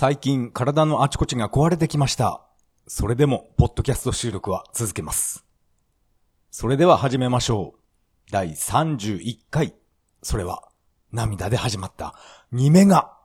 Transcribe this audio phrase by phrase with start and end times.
[0.00, 2.40] 最近体のあちこちが壊れてきました。
[2.86, 5.44] それでも、ポッドキャスト収録は続けます。
[6.50, 7.80] それでは始めましょう。
[8.32, 9.74] 第31回。
[10.22, 10.62] それは、
[11.12, 12.14] 涙で始まった、
[12.54, 13.19] 2メガ。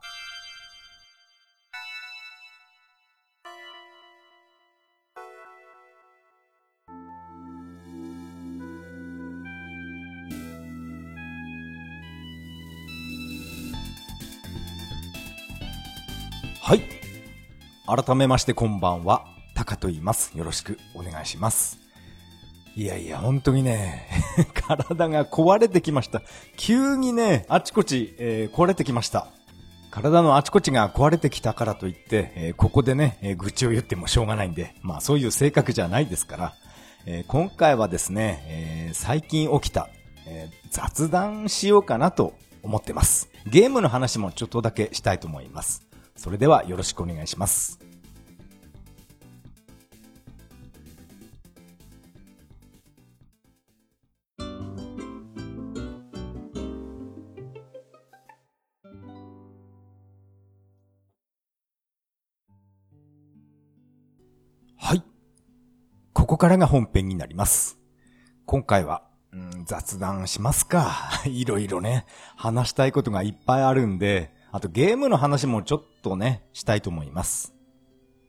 [16.68, 16.82] はい。
[17.86, 20.36] 改めましてこんばんは、タカと言います。
[20.36, 21.78] よろしくお願いします。
[22.76, 24.08] いやいや、本当にね、
[24.68, 26.24] 体が壊れてきました。
[26.58, 29.28] 急にね、あちこち、えー壊れてきました。
[29.92, 36.56] 体のあちこちが壊れてきたからといって、えーここでね、えー愚痴を言ってもしょうがないんで、まあそういう性格じゃないですから、
[37.06, 39.88] えー今回はですね、え最近起きた、
[40.26, 43.30] え雑談しようかなと思ってます。
[43.46, 45.85] ゲームの話もちょっとだけしたいと思います。
[46.16, 47.80] それではよろしくお願いします。
[64.78, 65.04] はい。
[66.14, 67.80] ここからが本編になります。
[68.46, 71.10] 今回は、うん雑談しますか。
[71.26, 77.54] いろいろね、話したいことがいっぱいあるんで、あとゲームの話もちょっとね、したいと思います。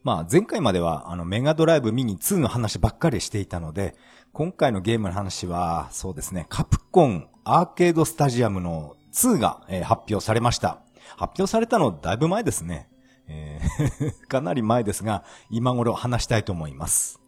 [0.03, 3.95] まあ前回まではあのメガドライブミニ2の話ばっかりしていたので、
[4.33, 10.81] 今回のゲームの話は、そうですね、カプコンアーケードスタジアムの2が、え発表されました。
[11.15, 12.89] 発表されたのだいぶ前ですね。
[13.29, 17.21] えー かなり前ですが、今頃話したいと思います。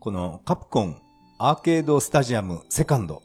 [0.00, 1.02] このカプコン
[1.38, 3.22] アーケードスタジアムセカンド。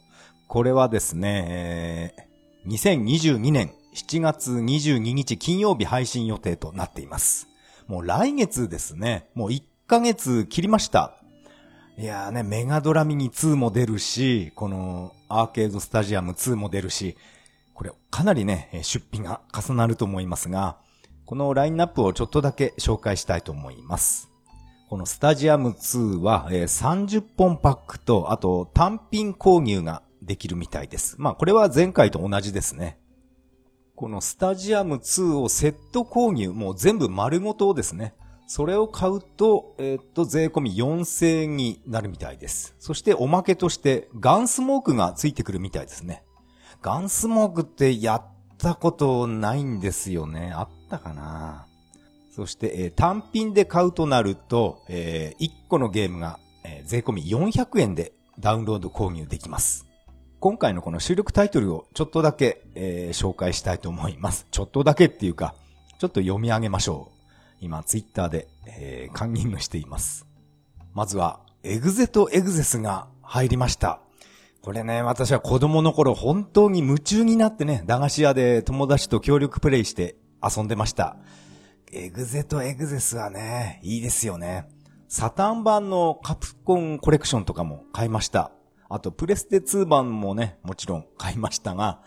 [0.49, 2.31] これはですね、えー
[2.67, 7.47] 2022年7月22日金曜日配信予定となっています。
[7.87, 9.27] もう来月ですね。
[9.35, 11.17] もう1ヶ月切りました。
[11.97, 17.17] いやーね、メガドラミニ2も出るし、このアーケードスタジアム2も出るし、
[17.73, 20.77] これかなりね、出費が重なると思いますが、
[21.25, 24.29] このラインナップをちょっとだけ紹介したいと思います。
[24.89, 31.15] このスタジアム2は、え30本パックと、あと単品購入ができるみたいです。
[31.17, 33.00] まあこれは前回と同じですね。
[34.01, 38.15] このスタジアム2をセット購入、もう全部丸ごとですね。
[38.47, 42.73] それを買うと、えーっと、税込み4000円になるみたいです。
[42.79, 46.23] そしておまけとしてガンスモークがついてくるみたいですね。
[46.81, 48.23] ガンスモークってやっ
[48.57, 50.51] たことないんですよね。
[50.51, 51.67] あったかな
[52.35, 59.90] そして、えー単品で買うとなると、え1個のゲームが、えー税込み400円でダウンロード購入できます。
[60.41, 64.47] 今回のこの収録タイトルをちょっとだけ、えー紹介したいと思います。
[64.49, 65.53] ちょっとだけっていうか、
[65.99, 67.27] ちょっと読み上げましょう。
[67.59, 70.25] 今、ツイッターで、えーカンニングしています。
[70.95, 74.01] まずは、エグゼとエグゼスが入りました。
[74.63, 81.17] これね、私は子供の頃本当に夢中になってね、駄菓子屋で友達と協力プレイして遊んでました。
[81.91, 84.67] エグゼとエグゼスはね、いいですよね。
[85.07, 88.51] サタン版のカプコンコレクションとかも買いました。
[88.93, 92.01] あと、プレステ2版もね、もちろん買いましたが、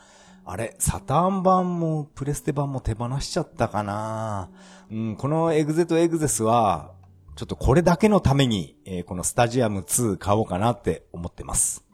[0.45, 4.51] あれ、サターン版もプレステ版も手放しちゃったかな
[4.91, 6.93] うん、このエグゼとエグゼスは、
[7.37, 11.85] ちょっとこれだけのために、えーこのスタジアム2買おうかなって思ってます。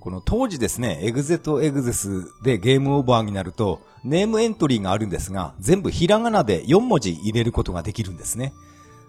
[0.00, 8.52] この当時ですね、エグゼとエグゼスでゲームオーバーになると、ネームエントリーがあるんですが、全部ひらがなで4文字入れることができるんですね。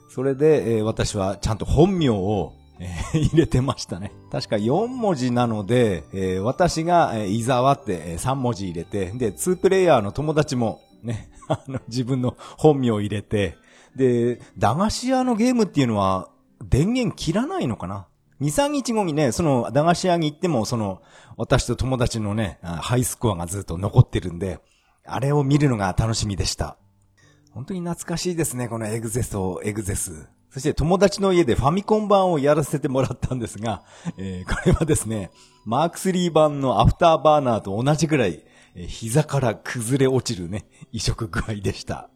[0.10, 4.12] それで、えー私はちゃんと本名を、えー入れてましたね。
[4.32, 13.58] 確か4文字なので、えー私が、えー伊沢ってえー3文字入れて、で、2プレイヤーの友達もね、 あの、自分の本名を入れて、
[13.96, 16.30] で、駄菓子屋のゲームっていうのは、
[16.64, 18.08] 電源切らないのかな
[18.42, 21.02] ？2、3日後にね、その駄菓子屋に行っても、その、
[21.38, 24.60] 私と友達のね、ハイスコアがずっと残ってるんで、
[25.06, 26.78] あれを見るのが楽しみでした。
[27.52, 30.30] 本当に懐かしいですね、このエグゼドエグゼス。
[30.57, 33.83] そして友達の家でファミコン版をやらせてもらったんですが、
[34.18, 35.30] えーこれはですね、
[35.65, 38.44] マーク3版のアフターバーナーと同じぐらい、
[38.74, 42.09] えー膝から崩れ落ちるね、移植具合でした。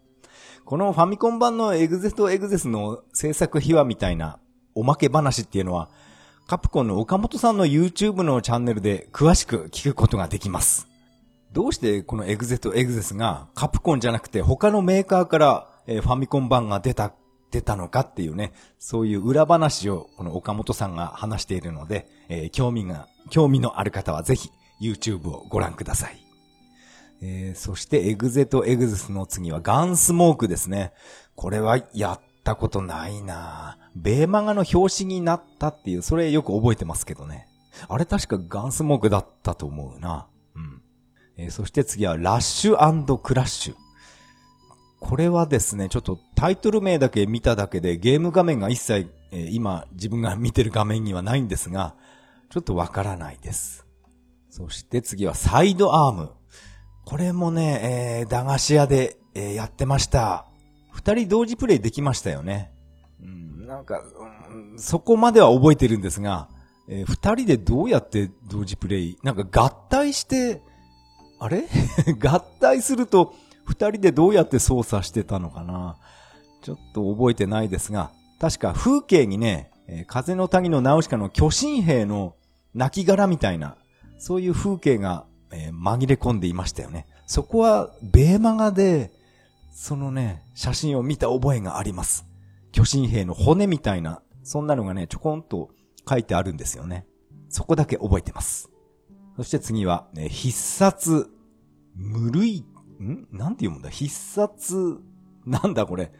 [0.65, 4.39] このファミコン版のエグゼとエグゼスの制作秘話みたいな
[4.73, 5.91] おまけ話っていうのは、
[6.47, 10.87] カプコンの岡本さんの YouTube のチャンネルで詳しく聞くことができます。
[11.51, 17.13] どうしてこのエグゼとエグゼスがカプコンじゃなくて他のメーカーからファミコン版が出た、
[17.51, 24.49] 出たのかっていうね、そういう裏話をこの岡本さんが話しているので、えー興味が、興味のある方はぜひ
[24.81, 26.25] YouTube をご覧ください。
[27.21, 30.91] えー、そしてエグゼとエグゼスの次はガンスモークですね。
[31.35, 37.47] これはやったことないなベーマガの表紙になったっていう、それよく覚えてますけどね。
[37.87, 40.27] あれ確かガンスモークだったと思うな。
[40.55, 40.81] うん。
[41.37, 43.75] えー、そして次はラッシュクラッシュ。
[45.01, 51.95] これはですね、ちょっとタイトル名だけ見ただけでゲーム画面が一切、えー、今自分が見てる画面にはないんですが、
[52.51, 53.87] ちょっとわからないです。
[54.51, 56.29] そして次はサイドアーム。
[57.03, 60.45] これもね、えー、駄菓子屋で、えー、やってました。
[60.91, 62.71] 二人同時プレイできましたよね。
[63.21, 64.01] うん、なんか、
[64.51, 66.47] うん、そこまでは覚えてるんですが、
[66.87, 70.61] えー、二人でどうやって同時プレイなんか合体して、
[71.39, 71.67] あれ？
[72.21, 73.33] 合体すると、
[73.65, 75.97] 二人でどうやって操作してたのかな？
[76.61, 79.71] ちょっと覚えてないですが、確か風景にね、
[80.07, 82.35] 風の谷のナウシカの巨神兵の
[82.73, 83.75] 亡骸みたいな、
[84.19, 87.07] そういう風景が、紛れ込んでいましたよね。
[87.25, 89.11] そこは、ベーマガで、
[89.73, 92.25] そのね、写真を見た覚えがあります。
[92.71, 95.71] 巨神兵の骨みたいな、そんなのがね、ちょこんと
[96.07, 97.05] 書いてあるんですよね。
[97.49, 98.69] そこだけ覚えてます。
[99.35, 101.29] そして次は、必殺、
[101.95, 102.65] 無類
[103.01, 103.27] ん？
[103.31, 103.89] なんて読むんだ？
[103.89, 104.97] 必殺、
[105.45, 106.11] なんだこれ？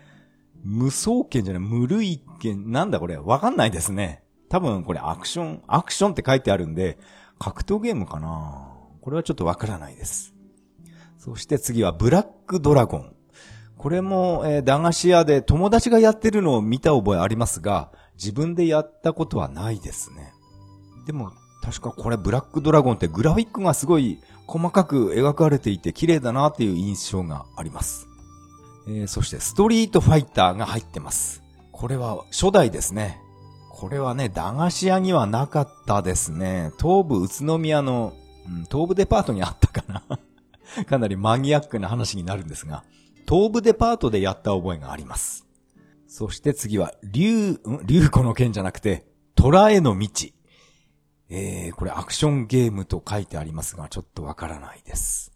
[0.63, 3.18] 無双剣じゃない、無類剣、なんだこれ？
[3.18, 4.24] わかんないですね。
[4.50, 7.00] 多分これアクション、アクションって書いてあるんで、
[7.39, 8.74] 格闘ゲームかな？
[9.01, 10.36] これはちょっとわからないです。
[11.18, 13.16] そして次はブラックドラゴン。
[13.77, 20.34] これも、えー、駄菓子屋で友達がやってるのを見た覚えありますが、自分でやったことはないですね。
[21.07, 21.31] でも、
[21.63, 24.19] 確かこれブラックドラゴンってグラフィックがすごい
[24.51, 28.09] 細かく描かれていて綺麗だなっていう印象があります。
[28.86, 31.42] えー、そしてストリートファイターが入ってます。
[31.71, 33.18] これは初代ですね。
[33.69, 36.71] これはね、駄菓子屋にはなかったですね。
[36.77, 38.13] 東部宇都宮の、
[38.45, 40.19] うん、東部デパートにあったかな
[40.83, 42.83] かなりマニアックな話になるんですが、
[43.30, 45.48] 東部デパートでやった覚えがあります。
[46.07, 47.59] そして次は、竜、ん？
[47.86, 49.06] 竜子の剣じゃなくて、
[49.36, 50.09] 虎への道。
[51.33, 55.31] えー、これアクションゲームと書いてありますが、ちょっとわからないです。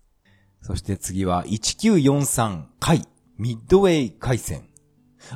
[0.62, 3.08] そして次は、1943回、
[3.38, 4.68] ミッドウェイ回戦。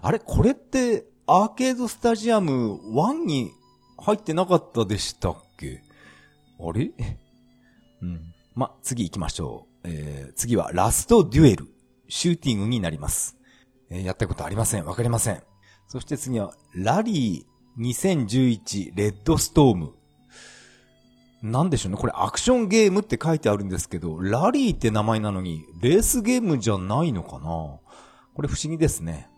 [0.02, 0.20] あれ？
[0.20, 3.52] これって、アーケードスタジアム1に
[3.98, 5.82] 入ってなかったでしたっけ？
[6.60, 6.92] あれ？
[8.02, 8.34] うん。
[8.54, 9.88] ま、次行きましょう。
[9.88, 11.68] えー、次は、ラストデュエル。
[12.10, 13.38] シューティングになります。
[13.90, 14.86] えー、やったことありません。
[14.86, 15.42] わかりません。
[15.88, 19.94] そして次は、ラリー2011レッドストーム。
[21.42, 21.98] なんでしょうね。
[21.98, 27.46] これアクションゲームって書いてあるんですけど、ラリーって名前なのに、レースゲームじゃないのかな？
[27.46, 27.82] こ
[28.42, 29.30] れ不思議ですね。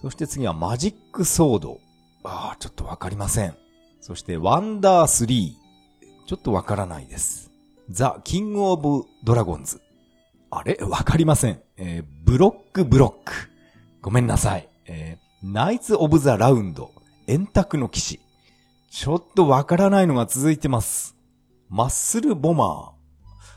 [0.00, 1.78] そして次はマジックソード。
[2.24, 3.54] ああ、ちょっとわかりません。
[4.00, 5.52] そしてワンダー3。
[6.26, 7.50] ちょっとわからないです。
[7.90, 9.80] ザ・キング・オブ・ドラゴンズ。
[10.50, 10.78] あれ？
[10.80, 11.60] わかりません。
[11.76, 13.32] えー、ブロック・ブロック。
[14.00, 14.68] ごめんなさい。
[14.86, 16.92] えー、ナイツ・オブ・ザ・ラウンド。
[17.26, 18.20] 円卓の騎士。
[18.90, 21.11] ちょっとわからないのが続いてます。
[21.72, 22.90] マッスルボマー。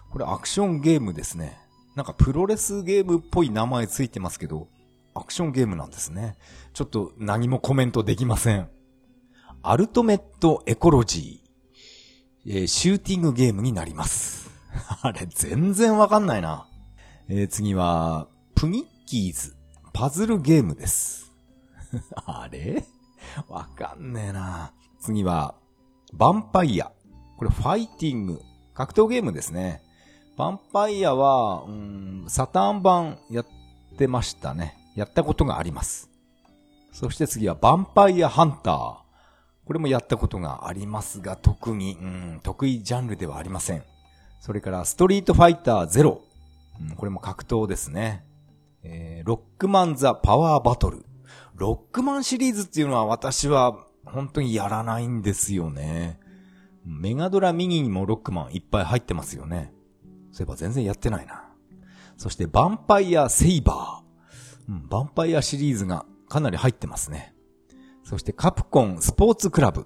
[0.10, 1.58] これアクションゲームですね。
[1.98, 4.70] なんかプロレスゲームっぽい名前ついてますけど、
[5.14, 6.38] アクションゲームなんですね。
[6.74, 8.70] ちょっと何もコメントできません。
[9.62, 12.52] アルトメットエコロジー。
[12.60, 14.50] えー、シューティングゲームになります。
[15.02, 16.70] あれ、全然わかんないな。
[17.28, 19.58] えー、次は、プニッキーズ。
[19.92, 21.34] パズルゲームです。
[22.16, 22.86] あれ？
[23.50, 24.72] わかんねえな。
[25.02, 25.56] 次は、
[26.14, 26.94] ヴァンパイア。
[27.38, 28.42] これファイティング。
[28.74, 29.82] 格闘ゲームですね。
[30.38, 33.46] ヴァンパイアは、うん、サターン版やっ
[33.98, 34.78] てましたね。
[34.96, 36.10] やったことがあります。
[36.92, 38.96] そして次はヴァンパイアハンター。
[39.66, 43.84] これもやったことがありますが、特に、うん、得意ジャンルではありません。
[44.40, 46.22] それからストリートファイターゼロ。
[46.82, 48.26] うん、これも格闘ですね。
[48.84, 51.06] えー、ロックマンザパワーバトル。
[51.56, 56.20] ロックマンシリーズっていうのは私は本当にやらないんですよね。
[56.86, 59.74] メガドラミニにもロックマンいっぱい入ってますよね。
[60.32, 61.44] そういえば全然やってないな。
[62.18, 64.72] そして、ヴァンパイアセイバー。
[64.72, 67.34] うん、ヴァンパイアシリーズがかなり入ってますね。
[68.04, 69.86] そして、カプコンスポーツクラブ。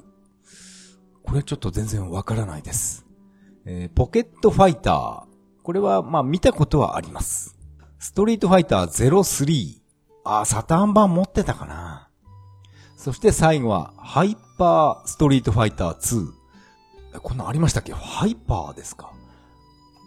[1.24, 3.06] これちょっと全然わからないです。
[3.66, 5.24] えー、ポケットファイター。
[5.64, 7.58] これは、まあ、見たことはあります。
[8.00, 9.82] ストリートファイター03。
[10.26, 12.10] あ、サターン版持ってたかな。
[12.98, 16.39] そして最後は、ハイパーストリートファイター2。
[17.18, 17.94] こんなんありましたっけ？
[17.94, 19.12] ハイパーですか？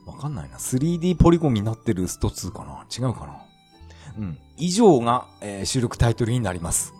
[0.06, 0.56] わかんないな。
[0.56, 2.84] 3D ポリゴンになってるスト2かな？
[2.90, 3.44] 違うかな？
[4.18, 4.38] うん。
[4.56, 6.94] 以上が、えー、収録タイトルになります。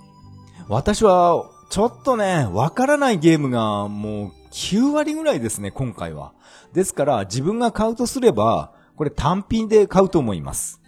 [0.68, 6.32] 私は、ちょっとね、わからないゲームがもう9割ぐらいですね、今回は。
[6.72, 10.80] ですから、自分が買うとすれば、これ単品で買うと思います。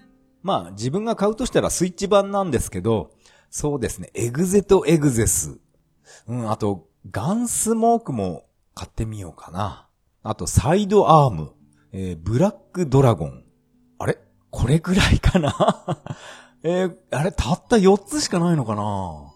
[0.43, 3.11] まあ自分が買うとしたらスイッチ版なんですけど、
[3.51, 5.59] そうですね、エグゼとエグゼス。
[6.29, 9.89] うん、あと、ガンスモークも買ってみようかな。
[10.23, 11.53] あと、サイドアーム。
[11.93, 13.45] えー、ブラックドラゴン。
[13.99, 14.19] あれ？
[14.51, 15.55] これくらいかな？
[16.65, 19.33] えー、あれ、たった4つしかないのかな？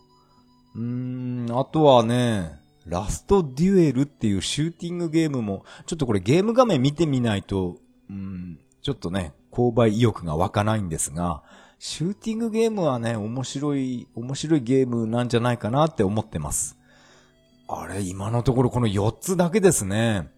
[0.74, 7.76] うーん、あとはね、ラストデュエルっていうシューティングゲームも、ちょっとこれゲーム画面見てみないと、
[8.08, 11.42] うん、ちょっとね、購買意欲が湧かないんですが、
[11.78, 16.77] シューティングゲームはね、面白い、面白いゲームなんじゃないかなって思ってます。
[17.68, 20.30] あれ、今のところこの4つだけですね。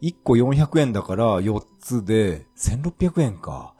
[0.00, 3.74] 1個400円だから4つで1600円か。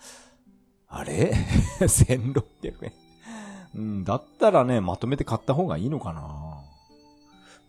[0.89, 1.33] あれ
[1.81, 2.43] ?1600
[2.85, 2.93] 円。
[3.75, 6.59] うん、だったらね、まとめて買った方がいいのかな。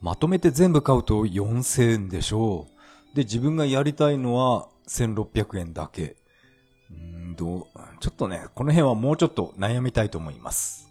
[0.01, 2.67] まとめて全部買うと4000円でしょ
[3.13, 3.15] う。
[3.15, 6.17] で、自分がやりたいのは1600円だけ。
[6.91, 7.67] うんど
[8.01, 10.89] ちょっとね、この辺はもうちょっと悩みたいと思います。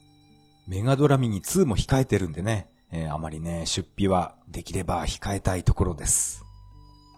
[0.66, 6.44] メガドラミニ2も控えてるんでね、えー、あまりね、出費はできれば控えたいところです。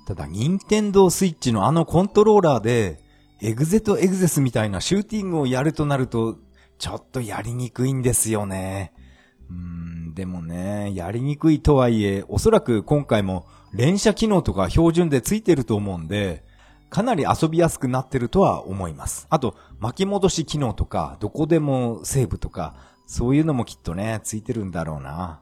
[0.06, 3.02] ただ、ニンテンドースイッチのあのコントローラーで、
[3.42, 6.38] エグゼとエグゼスみたいなシューティングをやるとなると、
[6.78, 8.92] ちょっとやりにくいんですよね。
[9.50, 16.44] うーん、でもね、やりにくいとはいえ、おそらく今回も連射機能とか標準でついてると思うんで、
[16.90, 19.26] かなり遊びやすくなってるとは思います。
[19.30, 22.76] あと、巻き戻し機能とか、どこでもセーブとか、
[23.06, 25.40] そういうのもきっとね、ついてるんだろうな。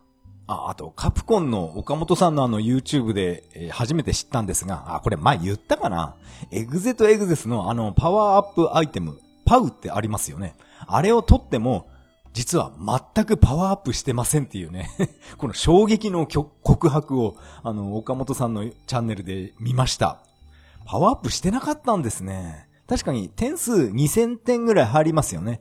[0.52, 6.16] あ、あと、カプコンの岡本さんのあの YouTube で、え、初めて知ったんですが、あ、これ前言ったかな？
[6.50, 10.54] エグゼとエグゼスのあのパワーアップアイテム、パウってありますよね。
[10.86, 11.88] あれを取っても、
[12.32, 12.72] 実は
[13.14, 14.88] 全くパワーアップしてませんっていうね
[15.36, 20.20] この衝撃の告白を、あの、岡本さんのチャンネルで見ました。
[20.84, 22.68] パワーアップしてなかったんですね。
[22.88, 25.60] 確かに点数2000点ぐらい入りますよね。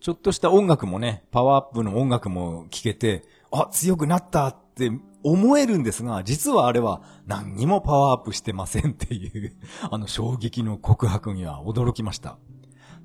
[0.00, 4.90] ちょっとした音楽もね、パワーアップの音楽も聴けて、あ、強くなったって
[5.22, 9.56] 思えるんですが、実はあれは何にもパワーアップしてませんっていう
[9.90, 12.38] あの衝撃の告白には驚きました。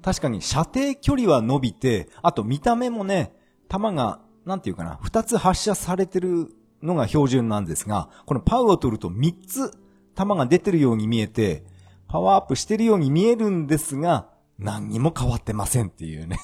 [0.02, 3.34] 確かに射程距離は伸びて、あと見た目もね、
[3.68, 9.72] 弾が、なんていうかな、二つ発射されてるのが標準なんですが、このパウを取ると三つ
[10.16, 11.64] 弾が出てるように見えて、
[12.08, 14.32] パワーアップしてるように見えるんですが、
[14.62, 16.38] 何にも変わってませんっていうね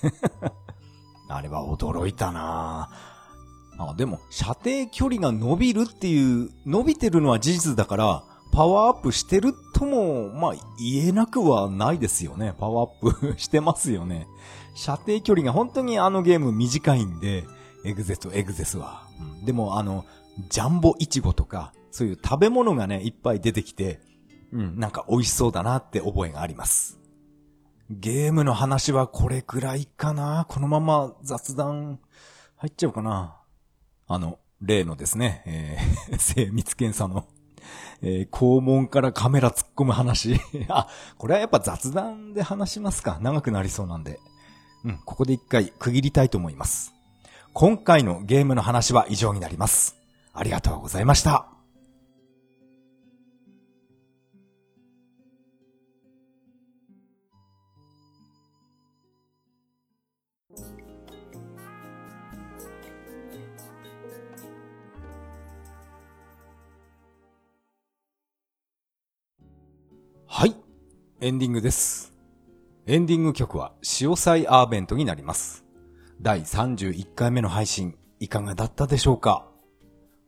[1.29, 3.16] あれは驚いたなぁ
[3.77, 12.53] あ、でも、射程距離が伸びるっていう、伸びてるのは事実だから、パワーアップしてるとも、まあ、言えなくはないですよね。
[12.57, 14.27] パワーアップしてますよね。
[14.73, 17.45] 射程距離が本当にあのゲーム短いんで、
[17.83, 19.03] エグゼスとエグゼスは。
[19.39, 20.05] うん、でも、あの、
[20.49, 23.99] ジャンボイチゴとか、そういう食べ物がね、いっぱい出てきて、
[24.51, 26.99] うん、なんか美味しそうだなって覚えがあります。
[27.89, 31.99] ゲームの話はこれくらいかなこのまま雑談
[32.57, 33.36] 入っちゃうかな
[34.07, 37.27] あの、例のですね、えー、 精密検査の、
[38.01, 40.39] えー、肛門からカメラ突っ込む話。
[40.69, 40.87] あ、
[41.17, 44.19] これはやっぱ雑談で話しますか長くなりそうなんで。
[44.85, 46.93] うん、ここで一回区切りたいと思います。
[47.53, 49.95] 今回のゲームの話は以上になります。
[50.33, 51.56] ありがとうございました。
[70.37, 70.55] はい。
[71.19, 72.13] エンディングです。
[72.85, 75.65] エンディング曲は、潮祭アーベントになります。
[76.21, 79.47] 第31回目の配信、いかがだったでしょうか？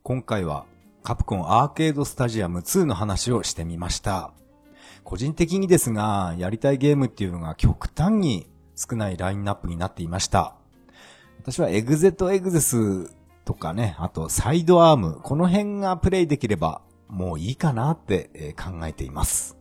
[0.02, 0.66] 今回は、
[1.04, 4.32] カプコンアーケードスタジアム2の話をしてみました。
[5.04, 10.56] 個人的にですが、やりたいゲームっていうのが極端に少ないラインナップになっていました。
[11.38, 13.14] 私はエグゼとエグゼス
[13.44, 19.56] とかね、あとサイドアーム、この辺がプレイできればもういいかなって考えています。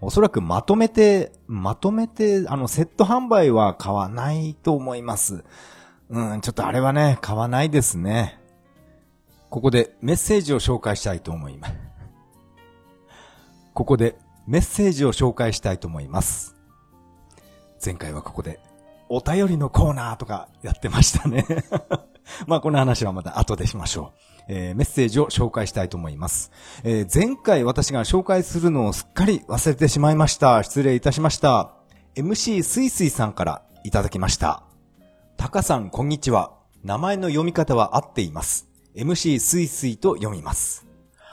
[0.00, 5.44] おそらくまとめて、まとめて、あの、セット販売は買わないと思います。
[6.08, 8.40] うん、ちょっとあれはね、買わないですね。
[9.50, 11.74] ここでメッセージを紹介したいと思います。
[13.74, 16.56] ここでメッセージを紹介したいと思います。
[17.84, 18.60] 前回はここで
[19.08, 21.46] お便りのコーナーとかやってましたね
[22.46, 24.27] まあこの話はまた後でしましょう。
[24.48, 26.50] えー、メッセージを紹介したいと思います。
[26.82, 30.62] えー、前回私が紹介するのをすっかり忘れてしまいました。
[30.62, 31.74] 失礼いたしました。
[32.16, 34.64] MC すいすいさんからいただきました。
[35.36, 36.54] タカさん、こんにちは。
[36.82, 38.68] 名前の読み方は合っています。
[38.96, 40.86] MC すいすいと読みます。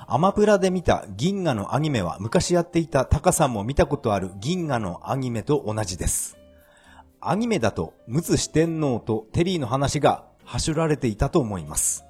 [0.08, 6.38] アマプラで見た銀河のアニメは昔やっていたタカさんも見たことある銀河のアニメと同じです。
[7.22, 12.06] アニメだと、ムツ四天王とテリーの話がはしょられていたと思います。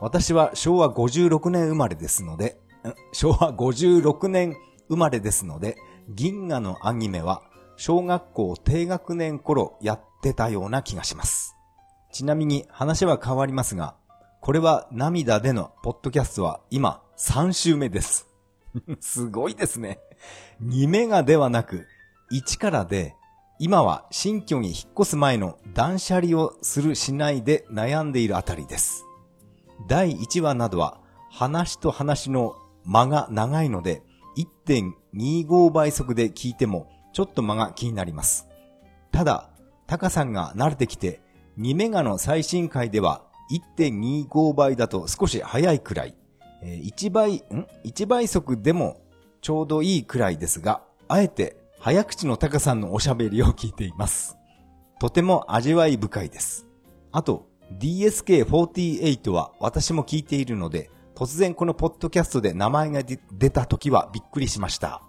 [0.00, 2.58] 私は昭和56年生まれですので、
[3.12, 4.56] 昭和56年
[4.88, 5.76] 生まれですので、
[6.08, 7.42] 銀河のアニメは
[7.76, 11.56] 小学校低学年頃やってたような気がします。
[12.12, 13.96] ちなみに話は変わりますが、
[14.40, 18.28] これは涙でのポッドキャストは今3週目です。
[19.00, 19.98] すごいですね。
[20.62, 21.86] 2メガではなく
[22.32, 23.14] 1からで
[23.58, 29.05] 今は新居に引っ越す前の断捨離をするしないで悩んでいるあたりです。
[29.88, 34.02] 第1話などは話と話の間が長いので
[34.66, 38.48] 1.25倍速で聞いてもちょっと間が気になります。
[39.10, 39.50] ただ、
[39.86, 41.20] タカさんが慣れてきて
[41.58, 43.22] 2メガの最新回では
[43.78, 46.14] 1.25倍だと少し早いくらい、
[46.62, 49.00] 1倍、ん ?1 倍速でも
[49.40, 54.36] ちょうどいいくらいですが、あえて早口のタカさんのおしゃべりを聞いています。
[54.98, 56.66] とても味わい深いです。
[57.12, 65.02] あと、DSK48 は私も聞いているので、突然このポッドキャストで名前が出た時はびっくりしました。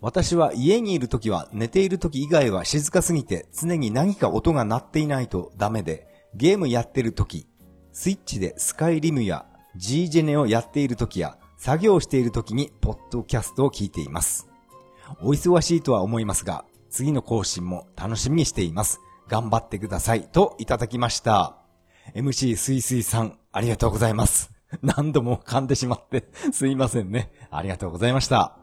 [0.00, 7.46] 私は家にいる時は寝ている時以外は静かすぎて常に何か音が鳴っていないとダメで、ゲームやってる時、
[7.92, 14.48] スイッチでスカイリムや G ジェネをやっている時や作業している時にポッドキャストを聞いています。
[15.20, 19.00] お忙しいとは思いますが、次の更新も楽しみにしています。
[19.28, 20.28] 頑張ってください。
[20.28, 21.61] といただきました。
[22.14, 24.52] MC すいすいさん、ありがとうございます。
[24.82, 27.32] 何度も噛んでしまって すいませんね。
[27.50, 28.56] ありがとうございました。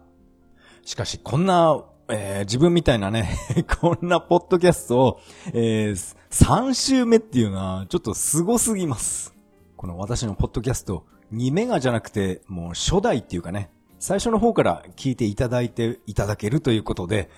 [0.85, 3.37] しかし、こんな、えー、自分みたいなね
[3.79, 5.19] こんなポッドキャストを、
[5.53, 9.33] えー、3週目っていうのは、ちょっと凄すぎます。
[9.75, 13.69] この私のポッドキャスト、2メガじゃなくて、もう初代っていうかね、
[13.99, 17.29] 最初の方から聞いていただいていただけるということで、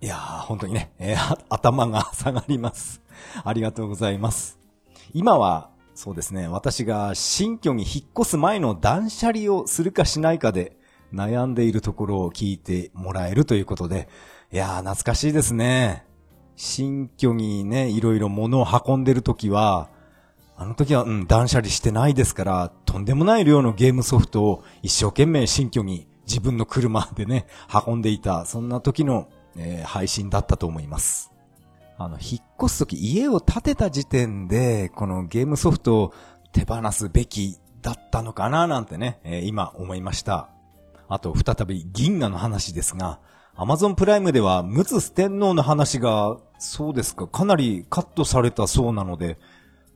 [0.00, 3.02] いやー、本当にね、えー、頭が下がります。
[3.44, 4.55] ありがとうございます。
[5.16, 10.76] 今は、そうですね、私が新居に引っ越す前の断捨離をするかしないかで
[11.10, 14.10] 悩んでいるところを聞いてもらえるということで、
[14.52, 16.04] いやー、懐かしいですね。
[16.54, 19.88] 新居にね、いろいろ物を運んでるときは、
[20.54, 27.46] あの時は、うん、断捨離してないですから、とんでもない量のゲームソフトを一生懸命新居に自分の車でね、
[27.86, 31.32] 運んでいた、そんな時の、えー、配信だったと思います。
[31.98, 36.14] あの、引っ越す時、家を建てた時点で、このゲームソフトを
[36.52, 40.48] 手放すべきだったのかななんてね、えー、今思いました。
[41.08, 43.20] あと、再び銀河の話ですが、
[43.54, 49.38] アマゾンプライムでは、ムツ四天王の話が、そうですか、かなりカットされたそうなので、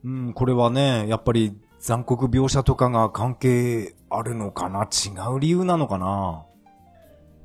[0.04, 6.44] うん、これはね、やっぱり残酷描写とかが関係あるのかな違う理由なのかな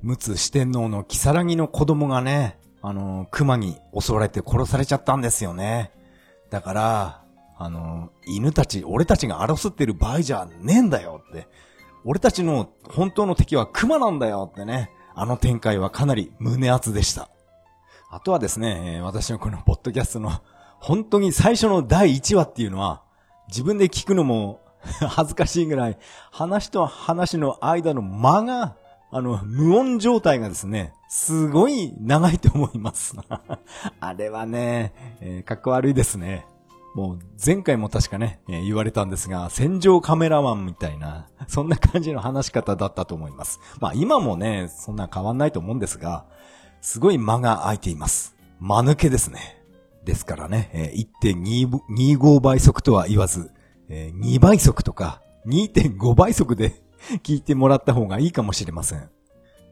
[0.04, 5.92] 陸奥四天王のキサラギの子供がね、あの、熊に襲われて殺されちゃったんですよね。
[6.52, 7.24] だから、
[7.58, 11.48] あの、犬たち、俺たちが争ってる場合じゃねえんだよって。
[12.04, 14.92] 俺たちの本当の敵は熊なんだよってね。
[15.16, 17.30] あの展開はかなり胸熱でした。
[18.12, 20.44] あとはですね、私のこのポッドキャストの
[20.80, 23.02] 本当に最初の第1話っていうのは、
[23.48, 24.62] 自分で聞くのも
[25.10, 25.98] 恥ずかしいぐらい、
[26.32, 28.76] 話と話の間の間が、
[29.16, 33.16] あの、無音状態がですね、すごい長いと思います。
[34.02, 36.46] あれはね、えー、かっこ悪いですね。
[36.96, 43.62] もう前回も確かね、えー、言われたんですが、戦場カメラマンみたいな、そんな感じの話し方だったと思います。
[43.80, 46.26] まあ今もね、そんな変わんないと思うんですが、
[46.82, 48.36] すごい間が空いています。
[48.60, 49.64] 間抜けですね。
[50.04, 53.50] ですからね、え1.25倍速とは言わず、
[53.88, 56.84] え2倍速とか2.5倍速で
[57.24, 59.10] 聞いてもらった方がいいかもしれません。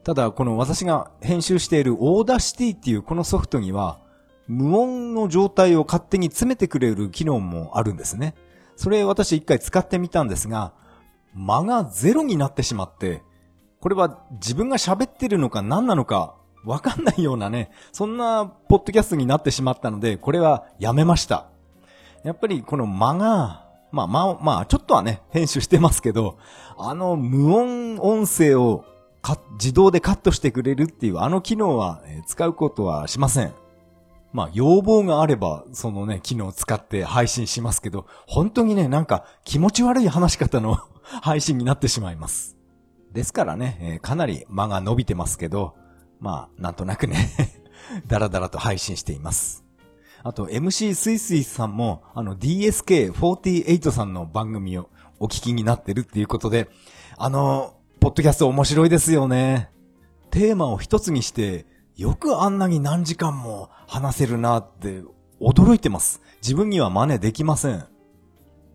[0.04, 3.98] ただ、この私が編集している Audacity っていうこのソフトには、
[4.46, 8.34] 無音の状態を勝手に詰めてくれる機能もあるんですね。
[8.76, 10.74] それ私一回使ってみたんですが、
[11.34, 13.22] 間がゼロになってしまって、
[13.80, 21.46] これは自分が喋ってるのか何なのかわかんないようなね、そんなポッドキャストになってしまったので、これはやめました。
[22.22, 23.63] やっぱりこの間が、
[23.94, 26.38] まあまあ、まあ、ちょっとはね、編集してますけど、
[26.76, 28.84] あの無音音声を
[29.52, 33.54] 自動でカットしてくれるっていうあの機能は、え使うことはしません。
[34.32, 40.76] まあ、要望があれば、そのね、機能を使って配信しますけど、本当にね、なんか気持ち悪い話し方の
[41.22, 42.56] 配信になってしまいます。
[43.12, 45.74] ですからね、え、かなり間が伸びてますけど、
[46.18, 47.30] まあ、なんとなくね
[48.06, 49.63] だらだらと配信しています。
[50.24, 54.88] あと、MC スイスイさんも、あの、DSK48 さんの番組を
[55.20, 56.70] お聞きになってるっていうことで、
[57.18, 59.70] あの、ポッドキャスト面白いですよね。
[60.30, 65.02] テーマを一つにして、よくあんなに何時間も話せるなって
[65.42, 66.22] 驚いてます。
[66.42, 67.84] 自分には真似できません。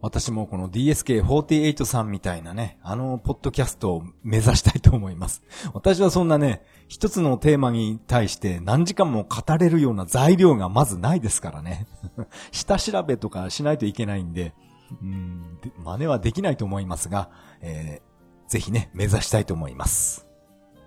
[0.01, 5.43] 私もこの DSK48 さんみたいなね、あのポッドキャストを目指したいと思います。
[5.73, 11.87] 私はそんなね、一つのテーマに対して何時間も語れるような材料がまずないですからね。
[12.51, 14.53] 下調べとかしないといけないんで、
[15.01, 17.29] うん真似はできないと思いますが、
[17.61, 20.27] えー、ぜひね、目指したいと思います。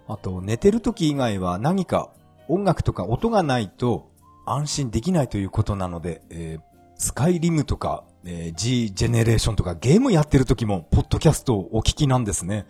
[0.09, 2.11] あと、寝てる時以外は何か
[2.49, 4.11] 音楽とか音がないと
[4.47, 6.63] 安心できないということなので、えー、
[6.97, 12.67] スカイリムとかえー、G ジェネレーションとかゲームやってる時も、ポッドキャストをお聞きなんですね。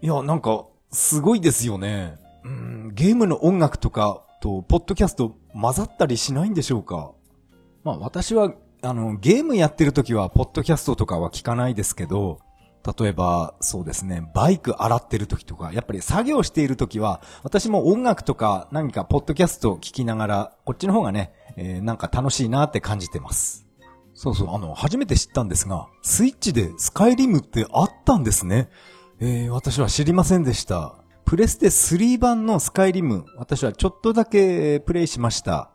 [0.00, 2.16] いや、なんか、すごいですよね。
[2.44, 7.12] うん、ゲームの音楽とかと、ポッドキャスト混ざったりしないんでしょうか？
[7.84, 12.40] まあ私は、あの、ゲームやってる時は、ポッドキャストとかは聞かないですけど、
[12.98, 23.61] 例えば、そうですね、バイク洗ってる時とか、やっぱり作業している時は、私も音楽とか何かポッドキャストを聞きながら、こっちの方がね、えー、なんか楽しいなって感じてます。
[24.22, 28.68] そうそう、あの、初めて知ったんですが、スイッチでスカイリムってあったんですね。
[29.18, 30.94] えー、私は知りませんでした。
[31.24, 35.72] プレステ3版のスカイリム、私はちょっとだけプレイしました。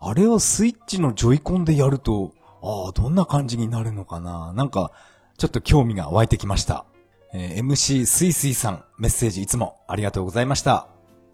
[0.00, 4.92] あれをスイッチのジョイコンでやると、ああ、どんな感じになるのかななんか、
[5.38, 6.84] ちょっと興味が湧いてきました。
[7.32, 10.88] えー、MC スイスイさん、メッセージいつもありがとうございました。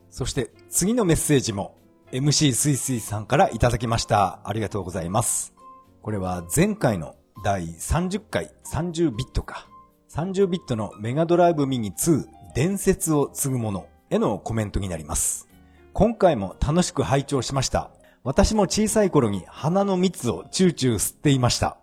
[0.08, 1.76] そして次のメッセージも
[2.12, 4.38] MC スイスイさんからいただきました。
[4.44, 5.53] ありがとうございます。
[6.04, 9.66] これは前回の第30回30ビットか。
[10.10, 15.48] 30ビットのメガドライブミニ2伝説を継ぐものへのコメントになります。
[15.94, 17.90] 今回も楽しく拝聴しました。
[18.22, 21.78] 私も小さい頃に花の蜜をチューチュー吸っていました。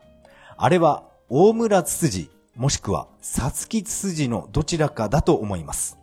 [0.55, 5.97] あれは大村ツツジもしくはサツキツツジのどちらかだと思います。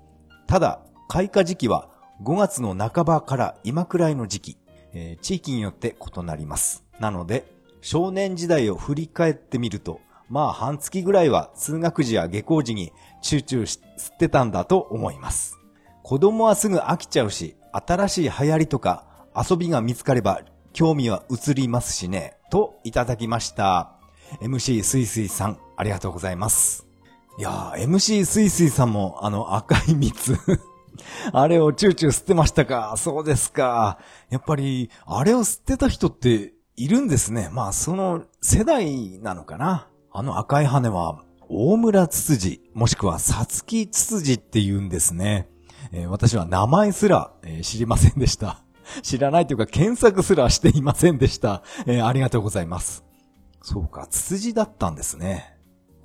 [0.49, 1.89] ただ、開花時期は
[2.25, 4.57] 5月の半ばから今くらいの時期、
[4.93, 6.83] えー、地域によって異なります。
[6.99, 15.57] なので、少年時代を振り返ってみると、まあ半月ぐらいは通学時や下校時にチューチュー吸ってたんだと思います。
[16.03, 23.93] 子供はすぐ飽きちゃうし、新しい流行りとか遊びが見つかれば興味は移りますしね、といただきました。
[24.41, 26.87] MC スイスイさん、ありがとうございます。
[27.39, 30.37] いやー、MC スイスイさんもあの赤い蜜
[31.33, 33.99] あれをチューチュー吸ってましたかそうですか。
[34.31, 37.51] やっぱり、あれを吸ってた人っているんですね。
[37.53, 39.89] まあ、その世代なのかな。
[40.13, 45.49] あの赤い羽は、大村つつじ、もしくはさつきつつじって言うんですね。
[45.91, 48.63] えー、私は名前すら、えー、知りませんでした。
[49.03, 51.63] 知らないというか検索すらしていませんでした。
[51.87, 53.05] えー、ありがとうございます。
[53.61, 55.58] そうか、つつじだったんですね。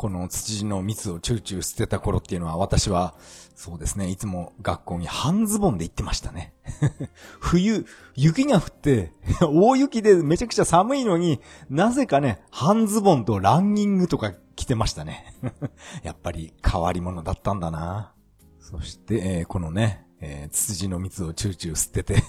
[0.03, 3.15] この土の蜜をチューチュー捨てた頃っていうのは私は、
[3.55, 6.53] そうですね、いつも学校に半ズボンで行ってましたね。
[7.39, 9.13] 冬、雪が降って、
[9.47, 11.39] 大雪でめちゃくちゃ寒いのに、
[11.69, 15.35] なぜかね、半ズボンとランニングとか着てましたね。
[16.03, 18.11] やっぱり変わり者だったんだな。
[18.59, 22.21] そして、えー、このね、えー、ツツジの蜜をチューチュー捨てて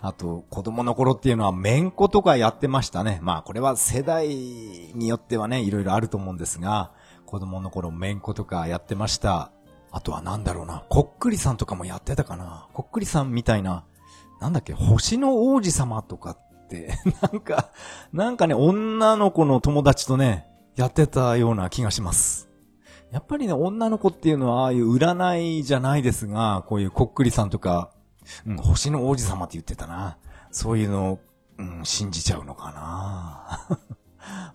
[0.00, 3.18] あと、子供の頃っていうのは、めんことかやってましたね。
[3.22, 6.92] まあ、これは世代によってはね、いろいろあると思うんですが、
[7.28, 9.52] 子供の頃めんことかやってました。
[9.90, 12.68] あとはなんだろうな、こっくりさんとかもやってたかな。
[12.72, 13.84] こっくりさんみたいな、
[14.40, 17.70] なんだっけ、星の王子様とかって、 なんか、
[18.14, 22.48] なんかね、女の子の友達とね、やってたような気がします。
[23.10, 27.90] やっぱりね、女の子っていうのは、ああいう占いじゃないですが、こういうこっくりさんとか、
[28.46, 30.16] うん、星の王子様って言ってたな。
[30.50, 31.18] そういうのを、
[31.58, 33.78] うん、信じちゃうのかな。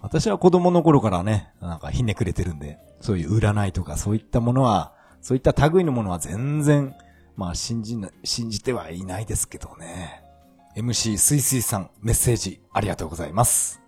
[0.01, 6.95] 私は子供の頃からね、なんかひねくれてるんで、そういう占いとかそういったものは、そういった類のものは全然、
[7.35, 10.21] まあ信じな、信じてはいないですけどね。
[10.75, 13.81] MC スイスイさん、メッセージありがとうございます。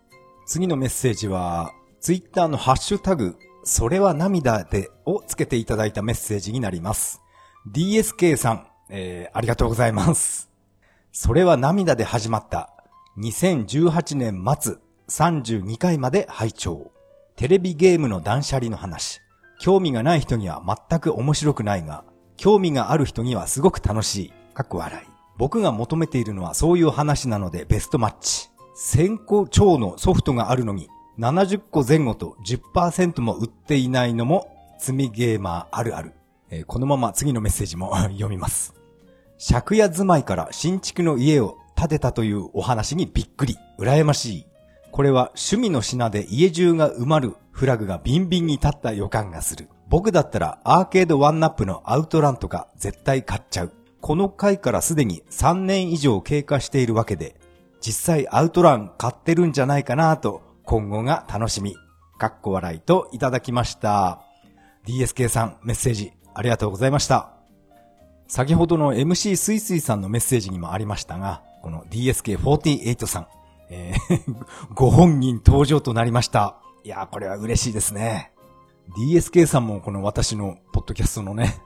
[0.46, 7.22] 次のメッセージは、ツイッターのハッシュタグ、それは涙でをつけていただいたメッセージになります。
[7.74, 10.52] DSK さん、えー、ありがとうございます。
[11.12, 12.70] それは涙で始まった
[13.18, 14.76] 2018年末
[15.08, 16.92] 32回まで拝聴。
[17.36, 19.22] テレビゲームの断捨離の話。
[19.60, 22.04] 興味がない人には全く面白くないが、
[22.38, 24.34] 興味がある人にはすごく楽しい。
[24.54, 25.08] かっこ笑い。
[25.38, 28.50] 僕が求めているのはそういう話なのでベストマッチ。
[28.78, 30.90] 1000個超のソフトがあるのに、
[31.20, 36.14] 70個前後と10%も売っていないのも、積みゲーマーあるある。
[36.50, 38.74] えー、このまま次のメッセージも 読みます。
[39.38, 43.56] 借家住まいから新築の家を建てたというお話にびっくり。
[43.78, 44.46] 羨ましい。
[44.96, 49.68] これは趣味の品で家中が埋まるフラグがビンビンに立った予感がする。
[49.90, 53.74] 僕だったらアーケードワンナップのアウトランとか絶対買っちゃう。
[54.00, 57.36] この回からすでに3年以上経過しているわけで、
[57.82, 61.76] 実際アウトラン買ってるんじゃないかなと今後が楽しみ。
[62.18, 64.22] かっこ笑いといただきました。
[64.88, 67.32] DSK さんメッセージありがとうございました。
[68.30, 73.28] 先ほどの MC スイスイさんのメッセージにもありましたが、この DSK48 さん、
[73.76, 74.36] えー、
[74.74, 76.62] ご本人登場となりました。
[76.84, 78.32] いやー、これは嬉しいですね。
[78.98, 81.58] DSK さんもこの私のポッドキャストのね、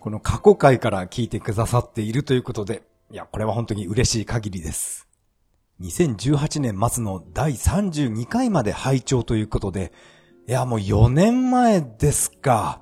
[0.00, 5.06] この過去回から聞いてくださっているということで、いや、これは本当に嬉しい限りです。
[5.80, 9.92] 2018年末の第32回まで拝聴ということで、
[10.48, 12.80] いや、もう4年前ですか。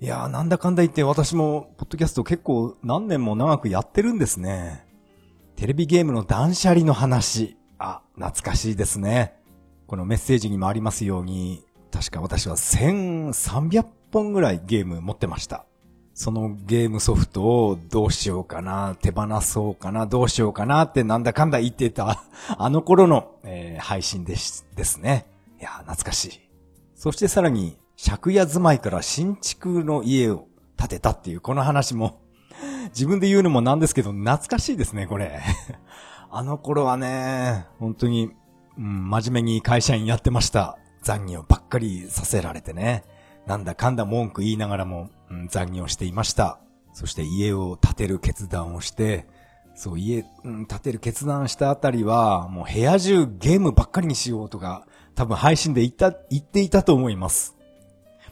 [0.00, 4.86] いや、なんだかんだ言って私も、ポッドキャスト結構何年も長くやってるんですね。
[5.56, 7.59] テレビゲームの断捨離の話。
[8.20, 9.34] 懐かしいですね。
[9.86, 15.64] このメッセージにもありますように、確か私は1300本ぐらいゲーム持ってました。
[16.12, 22.22] そのゲームソフトをどうしようかな、手放そうかな、どうしようかなってなんだかんだ言ってた、
[22.58, 25.24] あの頃の、えー、配信ですですね。
[25.58, 26.40] いや、懐かしい。
[26.94, 32.20] そしてさらに、借家住まいから新築の家を建てたっていうこの話も、
[32.90, 35.40] 自分で言うのもなんですけど、懐かしいですね、これ。
[36.32, 38.30] あの頃はね、本当に、
[38.78, 40.78] うん、真面目に会社員やってました。
[41.02, 43.04] 残業ばっかりさせられてね。
[43.46, 46.60] なんだかんだ文句言いながらも、うん、残業していました。
[46.92, 49.26] そして家を建てる決断をして、
[49.74, 57.56] そう、家、うん、建てる決断したあたりは、もう部屋中ゲームばっかりにしようとか、多分配信で言った、言っていたと思います。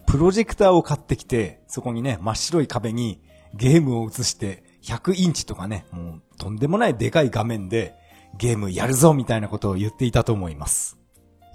[0.06, 3.20] プロジェクターを買ってきて、そこにね、真っ白い壁に
[3.54, 7.94] ゲームを映して、100インチとかね、もうとんでもないでかい画面で
[8.36, 10.98] ゲームやるぞみたいなことを言っていたと思います。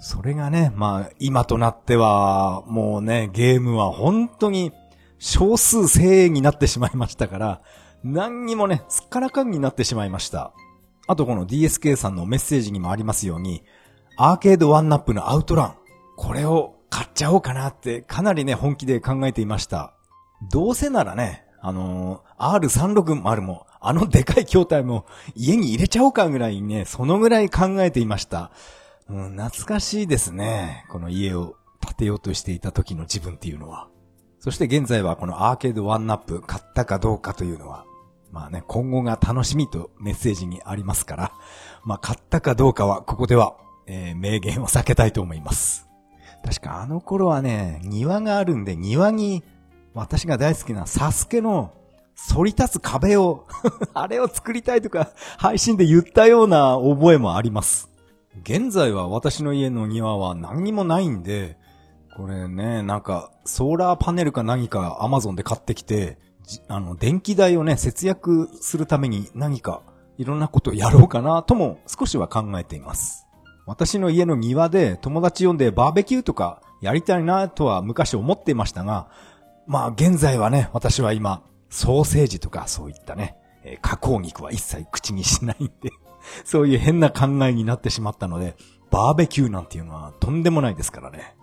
[0.00, 4.72] それがね、まあ、今となっては、もうね、ゲームは本当に
[5.18, 7.62] 少数精鋭になってしまいましたから、
[8.02, 10.52] 何にもね、すっからかんになってしまいました。
[11.06, 13.62] あとこの DSK さんのメッセージにもありますように、
[14.16, 15.76] アーケードワンナップのアウトラン、
[16.16, 19.94] これを買っちゃおうかなってかなりね、本気で考えていました。
[20.52, 28.50] どうせならね、あのー、R360 も、あのでかい筐体も家に入れちゃおうかぐらいにね、そのぐらい考えていました。
[29.08, 30.84] うん、懐かしいですね。
[30.90, 33.88] この家を建てようとしていた時の自分っていうのは。
[34.40, 37.86] そして現在はこのアーケードワンナップ買ったかどうかというのは、
[38.30, 41.32] まあね、今後が楽しみとメッセージにありますから、
[41.82, 45.88] まあ買ったかどうかはここでは、えー、名言を避けたいと思います。
[46.44, 49.42] 確かあの頃はね、庭があるんで庭に
[49.94, 51.72] 私が大好きなサスケの
[52.16, 53.46] 反り立つ壁を
[53.94, 57.90] あれを作りたいとか配信で言ったような覚えもあります。
[58.42, 61.56] 現在は私の家の庭は何にもないんで、
[62.16, 66.18] これね、なんか、ソーラーパネルか何かアマゾンで買ってきて、
[66.68, 69.82] あの、電気代をね、節約するために何か
[70.18, 73.26] いろんなことをやろうかなとも少しは考えています。
[73.66, 79.08] 私の家の庭で友達呼んでバーベキューとかやりたいなとは昔思っていましたが、
[79.66, 83.36] まあ現在はね、私は今、ソーセージとかそういったね、
[83.80, 85.90] 加工肉は一切口にしないんで
[86.44, 88.56] そういう変な考えになってしまったので、
[88.90, 91.36] バーベキューなんていうのはとんでもないですからね。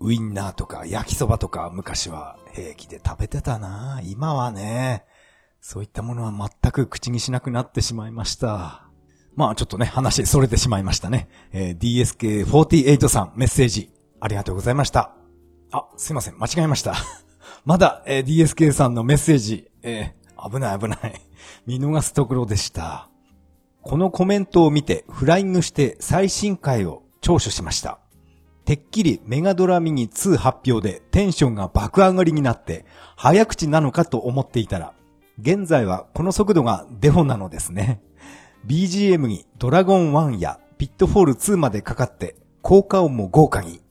[0.00, 5.04] ウインナーとか焼きそばとか昔は平気で食べてたな今はね、
[5.60, 8.88] そういったものは全く口にしなくなってしまいました。
[9.34, 11.28] まあちょっとね、話それてしまいましたね。
[11.52, 15.14] えー、DSK48 さんメッセージありがとうございました。
[15.72, 16.94] あ、すいません、間違えました。
[17.68, 21.20] まだ、えー、DSK さんのメッセージ、えー、危ない危ない。
[21.66, 23.10] 見逃すところでした。
[23.82, 28.00] このコメントを見てフライングして最新回を聴取しました。
[28.64, 34.94] てっきりメガドラミニ2発表でテンションが爆上がりになって早口なのかと思っていたら、
[35.38, 38.00] 現在はこの速度がデフォなのですね。
[38.66, 43.82] BGM にドラゴン1やピットフォール2までかかって効果音も豪華に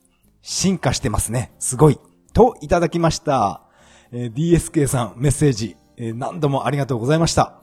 [0.42, 1.54] 進化してますね。
[1.60, 2.00] すごい。
[2.34, 3.67] といただきました。
[4.12, 7.62] えー、DSK さんメッセージ、えー、何度もありがとうございました。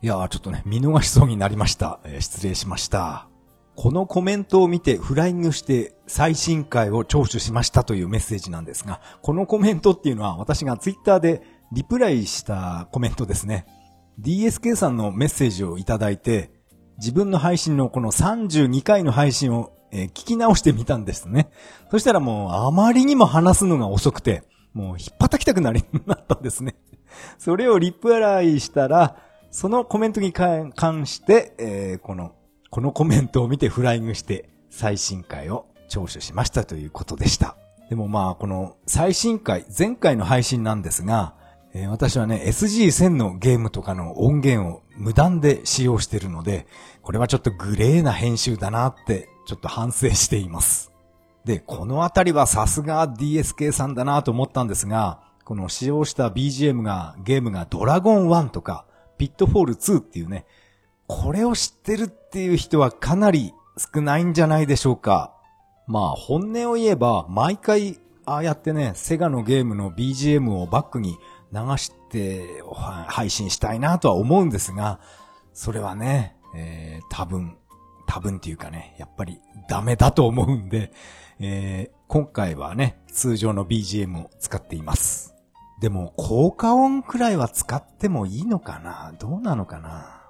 [0.00, 2.00] いやーちょっとね、見逃しそうになりました。
[2.04, 3.28] えー、失礼しました。
[3.76, 13.66] このコメントを見てフライングして最新回を聴取しましたというメッセージなんですが、このコメントっていうのは私がツイッターでリプライしたコメントですね。
[14.20, 16.50] DSK さんのメッセージをいただいて、
[16.98, 21.48] 自分の配信のこの32回の配信を、聞き直してみたんですね。
[21.90, 24.42] そしたらもうあまりにも話すのが遅くて、
[24.78, 26.76] もう引っ叩きたくなり、なったんですね。
[27.36, 29.16] それをリプライしたら、
[29.50, 30.72] そのコメントに関
[31.06, 32.36] して、えー、この、
[32.70, 37.56] このコメントを見てフライングして最新回を聴取しましたということでした。
[37.90, 41.34] でもまあ、この最新回、前回の配信なんですが、
[41.74, 46.68] えー、私はね、SG1000 のゲームとかの音源を無断で使用してるので、
[47.02, 50.92] これはちょっとグレーな編集だなって、ちょっと反省しています。
[51.44, 58.84] で、このあたりはさすが DSK さんだなと思ったんですが、この使用した BGM が、ゲームがドラゴン1とか、
[59.16, 60.46] ピットフォール2っていうね、
[61.06, 65.34] これを知ってるっていう人はかなり少ないんじゃないでしょうか。
[65.86, 71.16] まあ本音を言えば、毎回ああやってね、セガのゲームの BGM をバックに
[71.50, 72.62] 流して
[73.06, 75.00] 配信したいなとは思うんですが、
[75.54, 77.56] それはね、えー、多分、
[78.06, 80.92] 多分っていうかね、やっぱりダメだと思うんで、
[81.40, 85.34] えー、今回はね、通常の BGM を使っています。
[85.80, 89.12] でも、効果音くらいは使ってもいいのかな？
[89.20, 90.22] どうなのかな？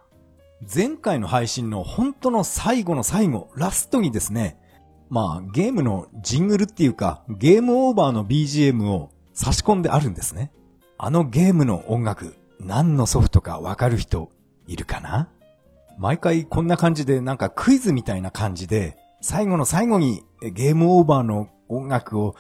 [0.74, 4.58] 前回の配信の本当の最後の最後、ラストにですね、
[5.08, 10.52] まあ、ゲームのジングルっていうか、ゲームオーバーの BGM を差し込んであるんですね。
[10.98, 14.30] あのゲームの音楽、何のソフトかわかる人、
[14.66, 15.30] いるかな？
[15.96, 22.34] 毎回こんな感じでなんかクイズみたいな感じで、最後の最後にゲームオーバーの音楽を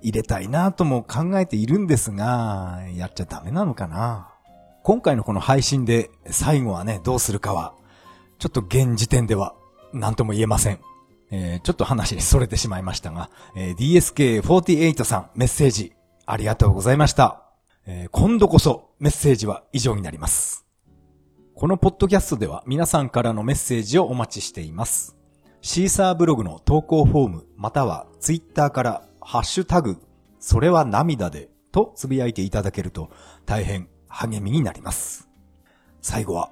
[0.00, 4.28] 入れたいなとも考えているんですが、やっちゃダメなのかな？
[4.82, 7.74] 今回のこの配信で最後はね、どうするかは、
[8.38, 9.54] ちょっと現時点では
[9.92, 10.80] 何とも言えません。
[11.30, 15.92] えー、ちょっと話に逸れてしまいましたが、えー、DSK48 さんメッセージ
[16.26, 17.44] ありがとうございました。
[17.86, 20.66] えー、今度こそメッセージは以上になります。
[21.54, 25.16] このポッドキャストでは皆さんからのメッセージをお待ちしています。
[25.64, 29.96] シーサーブログの投稿フォームまたはツイッターからハッシュタグ、
[30.40, 33.10] それは涙でとつぶやいていただけると
[33.46, 35.28] 大変励みになります。
[36.00, 36.50] 最後は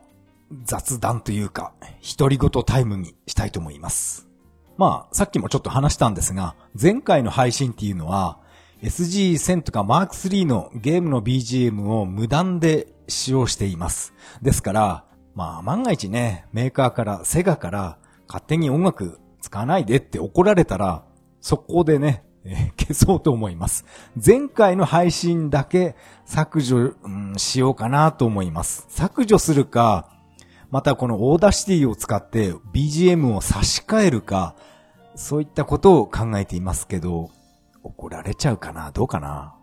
[0.62, 1.72] 雑談というか、
[2.16, 4.28] 独り言タイムにしたいと思います。
[4.78, 8.38] まあ、さっきもちょっと話したんですが、前回の配信っていうのは、
[8.80, 14.14] SG1000 とか Mark3 のゲームの BGM を無断で使用しています。
[14.40, 17.98] ですから、まあ万が一ね、メーカーから、セガから
[18.30, 21.02] 勝手に音楽使わないでって怒られたら、
[21.40, 23.84] 速攻でね、え、 消そうと思います。
[24.24, 28.86] 前回の配信だけ削除、うん、しようかなと思います。
[28.88, 30.08] 削除するか、
[30.70, 34.54] またこの Audacity を使って BGM を差し替えるか、
[35.16, 37.30] そういったことを考えていますけど、
[37.82, 38.92] 怒られちゃうかな？
[38.92, 39.54] どうかな？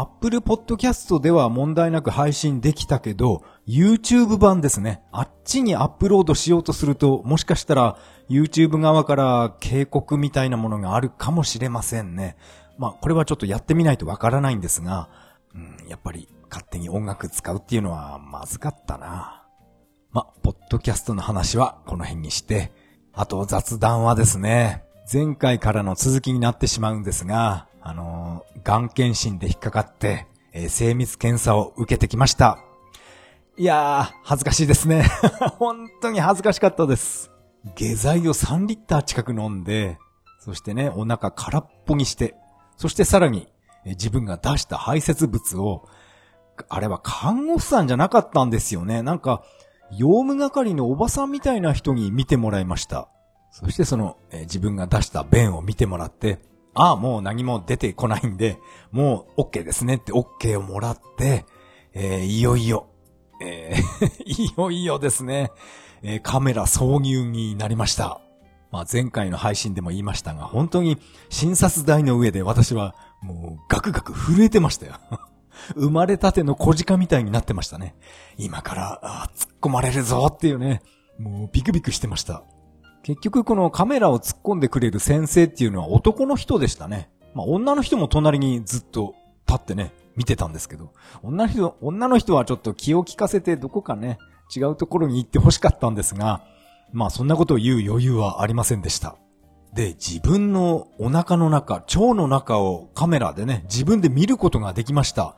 [0.00, 5.02] ?Apple Podcast では問題なく配信できたけど、YouTube 版ですね。
[5.12, 7.96] あっちにアップロードしようとすると、もしかしたら
[8.28, 12.36] YouTube 側から警告みたいなものがあるかもしれませんね。
[12.76, 15.08] まあ、これはちょっとやってみないとわからないんですが、
[15.54, 19.44] うん、やっぱり勝手に音楽使うっていうのはまずかったな。
[20.10, 22.72] ま、ポッドキャストの話はこの辺にして、
[23.12, 32.58] あと雑談はですね、前回からの続きになってしまうんですが、あのー、がん検診で引っかかって、えー、精密検査を受けてきました。
[33.58, 35.04] いやー、恥ずかしいですね。
[35.60, 37.30] 本当に恥ずかしかったです。
[37.76, 39.98] 下剤を3リッター近く飲んで、
[40.40, 42.34] そしてね、お腹空っぽにして、
[42.78, 43.48] そしてさらに、
[43.84, 45.86] え自分が出した排泄物を、
[46.70, 49.02] あれは看護婦さんじゃなかったんですよね。
[49.02, 49.42] なんか、
[49.90, 53.08] 用務係のおばさんみたいな人に見てもらいました。
[53.50, 56.40] そしてその、え、自分が出した便を見てもらって、
[56.74, 58.58] ああ、もう何も出てこないんで、
[58.90, 61.46] もう OK ですねって OK をもらって、
[61.92, 62.88] えー、いよいよ、
[63.40, 65.52] えー、 いよいよですね、
[66.02, 68.20] えー、カメラ挿入になりました。
[68.72, 70.98] まあ前回の配信でも言いましたが、本当に
[71.30, 74.94] 診察台の上で私はもうガクガク震えてましたよ。
[75.76, 77.94] 生まれたての小鹿みたいになってましたね。
[78.36, 80.82] 今から、突っ込まれるぞっていうね、
[81.18, 82.42] もうビクビクしてました。
[83.04, 87.10] 結局このカメラを突っ込んでくれる先生っていうのは男の人でしたね。
[87.34, 89.14] まあ女の人も隣にずっと
[89.46, 94.18] 立ってね、見てたんですけど、女の人、女の人はちょっと気を利かせてどこかね、
[94.56, 96.46] 違うところに行って欲しかったんですが、
[96.92, 99.16] まあそんなことを言う余裕はありませんでした。
[99.74, 105.36] で、自分のお腹の中、腸の中をカメラでね、自分で見ることができました。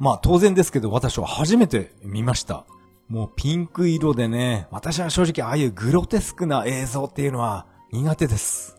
[0.00, 2.64] まあ当然ですけど私は初めて見ました。
[3.08, 8.78] もうピンク色でね、私は正直ああいうグロテスクな映像っていうのは苦手です。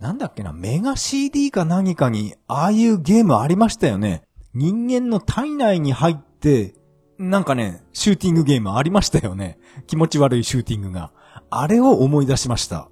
[0.00, 4.22] なんだっけな、メガ CD か何かにああいうゲームありましたよね。
[4.52, 6.74] 人間の体内に入って、
[7.18, 9.58] なんかね、シューティングゲームありましたよね。
[9.86, 11.12] 気持ち悪いシューティングが。
[11.50, 12.88] あれを思い出しました。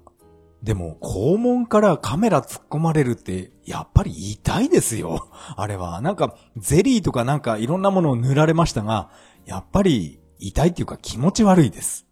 [0.61, 5.27] でも、肛門からカメラ突っ込まれるって、やっぱり痛いですよ。
[5.57, 5.99] あれは。
[5.99, 9.09] なんか、ゼリーとかなんかいろんなものを塗られましたが、
[9.45, 12.05] やっぱり痛いっていうか気持ち悪いです。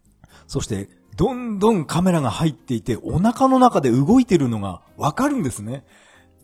[0.46, 5.84] そして、どんどんカメラが入っていて、お腹の中で動いてるのがわかるんですね。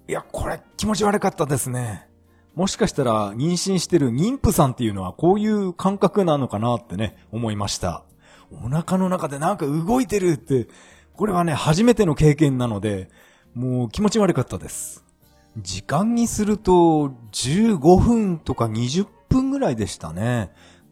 [0.09, 2.07] いや、これ気持ち悪かったですね。
[2.55, 8.05] もしかしたら妊娠してる妊婦さんっていうのはこういう感覚なのかなってね、思いました。
[8.51, 10.69] お腹の中でなんか動いてるって、
[11.15, 13.11] これはね、初めての経験なので、
[13.55, 15.05] もう気持ち悪かったです。
[15.57, 20.51] 時間にすると15分とか20分ぐらいでしたね。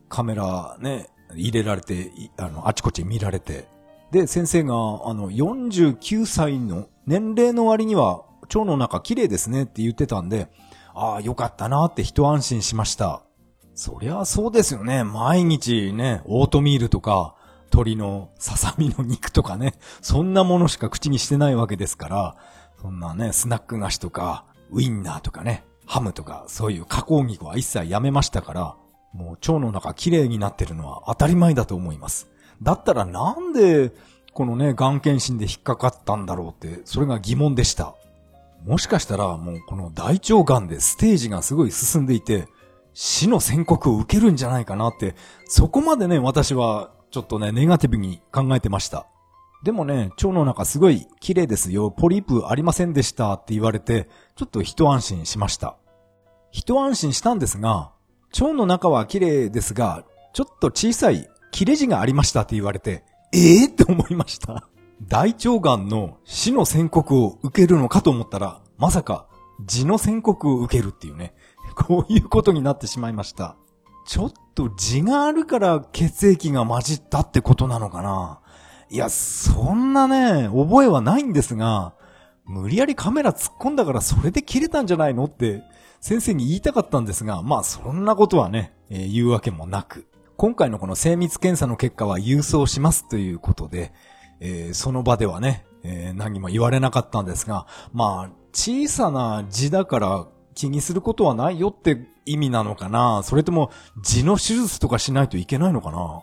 [0.09, 3.69] カメラね、入れられて、あの、あちこち見られて。
[4.11, 4.77] で、先生が、あ
[5.15, 10.49] の、49歳の年齢の割には腸の中綺麗ですねって言ってたんで、
[10.95, 13.23] ああ、よかったなって一安心しました。
[13.75, 15.05] そりゃそうですよね。
[15.05, 17.35] 毎日ね、オートミールとか、
[17.67, 22.37] 鶏のささみの肉とかね、そんなものしか口にしてないわけですから、
[22.81, 28.77] そんなね、スナック菓子とか、ウインナーとかね、ハムとか、そういう加工肉は一切やめましたから、
[29.17, 32.29] もう腸の中綺麗になってるのは当たり前だと思います。
[32.63, 33.93] だったらなんで、
[34.33, 37.95] このね、がん検診で引っかかったんだろうって、それが疑問でした。
[38.65, 42.47] もしかしたらもうこの大腸がんでステージがすごい進んでいて、
[42.93, 45.15] 死の宣告を受けるんじゃないかなって、
[45.47, 49.07] そこまでね、私はちょっとね、ネガティブに考えてました。
[49.63, 55.77] でもね、腸の中すごい綺麗ですよ、ポリープありませんでしたって言われて、ちょっと一安心しました。
[56.53, 57.91] 一安心したんですが、
[58.43, 64.69] 腸の中は綺麗ですが、ちょっと小さい切れ字がありましたって言われて、ええー、って思いました。
[65.03, 69.27] 大腸がんの死の宣告を受けるのかと思ったら、まさか
[69.67, 71.35] 痔の宣告を受けるっていうね、
[71.75, 73.57] こういうことになってしまいました。
[74.07, 78.41] ちょっと痔があるから血液が混じったってことなのかな
[78.91, 81.95] いや、そんなね、覚えはないんですが、
[82.45, 85.63] 無理やりカメラ突っ込んだからそれで切れたんじゃないのって
[86.01, 93.93] 先生に言いたかったんですが、まあそんなことはね、えー、言うわけもなく、今回のこの精密検査の結果は郵送しますということで、
[94.41, 103.71] えー、その場ではね、えー、何も言われなかったんですが、まあ、小さな字だから気にすることはないよって意味なのかなそれとも
[104.03, 106.23] 字の手術とかしないといけないのかな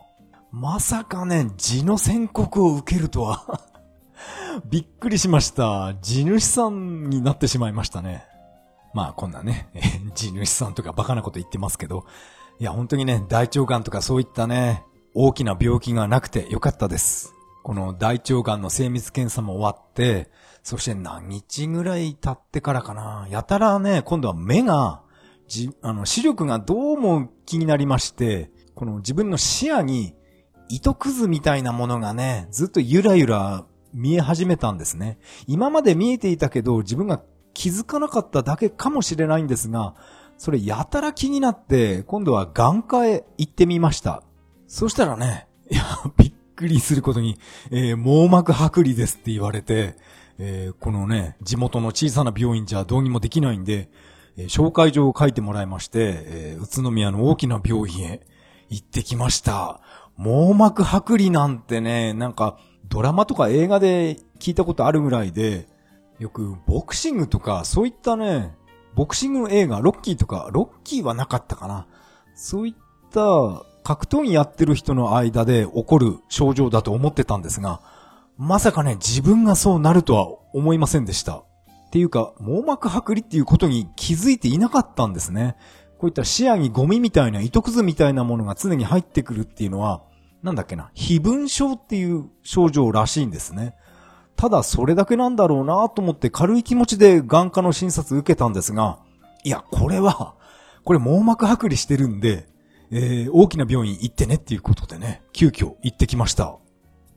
[0.51, 3.61] まさかね、字の宣告を受けるとは
[4.69, 5.95] びっくりしました。
[6.01, 8.23] 地主さんになってしまいましたね。
[8.93, 9.69] まあこんなね、
[10.15, 12.05] 地主さんとかバカなこと言ってますけど、
[12.59, 14.83] いや本当にね、大腸がんとかそういったね、
[15.13, 17.33] 大きな病気がなくてよかったです。
[17.63, 20.29] この大腸がんの精密検査も終わって、
[20.63, 23.27] そして何日ぐらい経ってからかな。
[23.29, 25.01] やたらね、今度は目が、
[25.47, 30.15] じ、あの、視力がどうも気になりまして、この自分の視野に
[30.69, 35.17] 糸くずみたいなものがね、ずっとゆらゆら見え始めたんですね。
[35.47, 37.21] 今まで見えていたけど、自分が
[37.53, 39.95] 気づかなかっただけかもしれないんですが、
[40.37, 44.23] それやたら気になって、今度は眼科へ行ってみました。
[44.67, 45.83] そしたらね、いや、
[46.17, 47.37] びっくりすることに、
[47.71, 49.95] えー、網膜剥離ですって言われて、
[50.39, 53.89] えー、このね、地元の小さな病院じゃどうにもできないんで、
[54.35, 58.21] えー、紹介状を書いてもらいまして、え宇都宮の大きな病院へ
[58.69, 59.79] 行ってきました。
[60.17, 62.57] 網膜剥離なんてね、なんか、
[62.89, 65.67] ドラマとか映画で聞いたことあるぐらいで、
[66.23, 68.55] よくボクシングとか、そういったね、
[68.95, 71.85] ボクシングの映画、ロッキーとか、ロッキーはなかったかな。
[72.33, 72.73] そういっ
[73.11, 73.19] た
[73.83, 77.81] 格闘技やってる人の間で起こる症状だと思ってたんですが、
[78.37, 81.39] まさかね、自分がそうなるとは思いませんでした。
[81.39, 81.43] っ
[81.91, 85.57] ていうか、網膜剥離っていうことに気づいていなかったんですね。
[85.99, 90.03] こういった視野にゴミみたいな糸くずみたいなものが常に入ってくるっていうのは、
[90.41, 93.75] なんだっけな、非分症っていう症状らしいんですね。
[94.35, 98.99] ただそれだけなんだろうなと思って軽い気持ちで眼科の診察受けたんですが、
[99.43, 100.35] いや、これは、
[100.83, 102.47] これ網膜剥離してるんで、
[102.91, 106.57] えー、大きな病院行ってねっていうことでね、急遽行ってきました。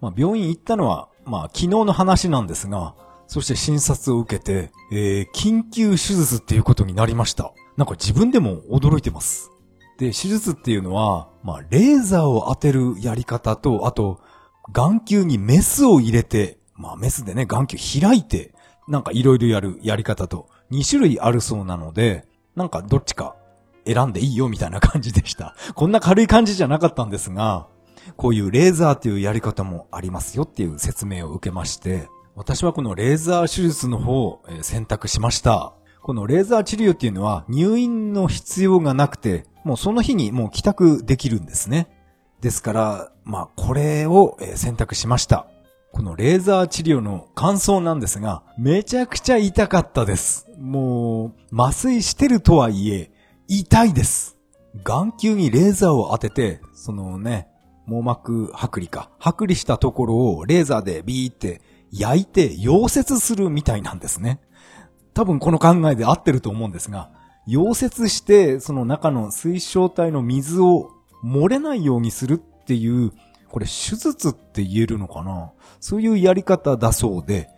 [0.00, 2.94] まあ、病院行ったのは、まあ、昨日の話なんですが、
[3.26, 7.52] そして診察を受けて、えー、緊急手術っていうことになりました。
[7.76, 9.50] なんか自分でも驚いてます。
[9.98, 14.20] で、手術っていうのは、まあ、レーザーを当てるやり方と、あと、
[14.72, 18.54] 眼球にメスを入れて、まあ、メスでね、眼球開いて、
[18.88, 23.36] なんかいろいろやるやり方と、2種類あるそうなので、なんかどっちか
[23.86, 25.54] 選んでいいよみたいな感じでした。
[25.74, 27.68] こんな軽い感じじゃなかったんですが、
[28.16, 35.72] こういうレーザーっていうやり方もありますよっていう説明を受けまして、私はこのレーザー手術の方を選択しました。
[36.02, 41.88] このレーザー治療っていうのは入院の必要がなくて、もうその日にもう帰宅できるんですね。
[42.40, 45.48] ですから、まあこれを選択しました。
[45.96, 50.46] このレーザー治療の感想なんですが、めちゃくちゃ痛かったです。
[50.58, 53.10] もう、麻酔してるとはいえ、
[53.48, 54.36] 痛いです。
[54.84, 57.48] 眼球にレーザーを当てて、そのね、
[57.86, 59.08] 網膜剥離か。
[59.18, 64.42] 剥離したところをレーザーでビーって焼いて溶接するみたいなんですね。
[65.14, 67.08] 多分この考えで合ってると思うんですが、
[67.48, 70.90] 溶接してその中の水晶体の水を
[71.24, 73.12] 漏れないようにするっていう、
[73.50, 75.52] これ手術って言えるのかな？
[75.80, 77.48] そういうやり方だそうで、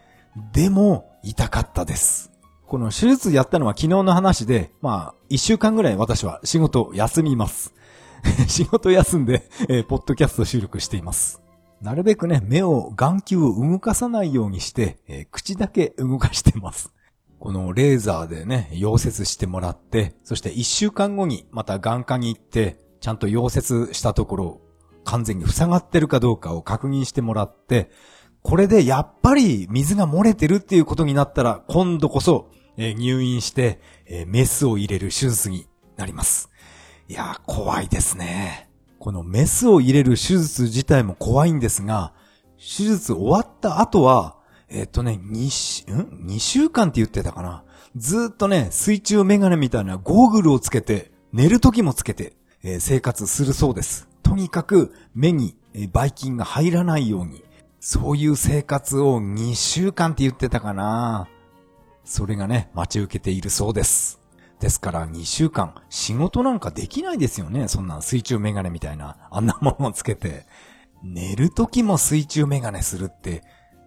[0.53, 2.31] でも痛かったです。
[2.67, 7.73] この手術やったのは昨日の話で、まあ、一週間ぐらい私は仕事休みます。
[8.47, 11.41] 仕事休んで、えー、ポッドキャスト収録しています。
[11.81, 16.93] なるべくね、目を、眼球を動かさないようにして、えー、口だけ動かしてます。
[17.39, 24.61] このレーザーでね、溶接してもらって、そして一週間後にまた眼科に行って、ちゃんと溶接したところ、
[25.05, 27.91] 完全に塞がってるかどうかを確認してもらって、
[28.43, 36.51] これでやっぱり水が漏れてるっていうことになったら、今度こそ、えー、入院して、えー、メスを入れる手術になります。
[37.09, 38.71] いやー、怖いですね。
[38.99, 42.13] このメスを入れる手術自体も怖いんですが、
[42.57, 44.37] 手術終わった後は、
[44.69, 47.65] えっ、とね、2、ん ?2 週間って言ってたかな。
[47.97, 54.08] ずっとね、水中メガネみたいなゴーグルをつけて、寝る時もつけて、えー、生活するそうです。
[54.29, 57.43] とにかく目に、えー、ばい菌が入らないように、
[57.81, 61.29] そういう生活を2週間って言ってたかな。
[62.05, 64.21] それがね、待ち受けているそうです。
[64.61, 67.69] ですから2週間仕事なんかできないですよね。
[67.69, 70.47] そんな水中メガネみたいな、あんなものをつけて。
[71.03, 73.45] 寝る時も水中メガネするって、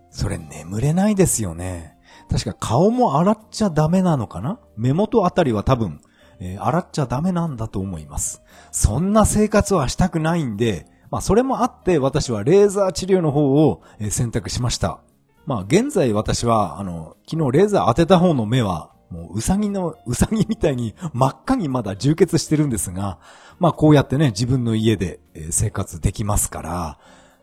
[0.09, 1.97] それ眠れないですよね。
[2.31, 4.59] 確か顔も洗っちゃダメなのかな？
[4.75, 6.01] 目元あたりは多分、
[6.41, 8.41] えー、洗っちゃダメなんだと思います。
[8.71, 14.99] そんな生活はしたくないんで、まあそれもあって私はレーザー治療の方を選択しました。
[15.45, 23.19] まあ現在私は、あの、昨日レーザー当てた方の目はもううさぎの、うさぎみたいに真っ赤にまだ充血してるんですが、
[23.59, 25.19] まあこうやってね、自分の家で
[25.51, 26.97] 生活できますから、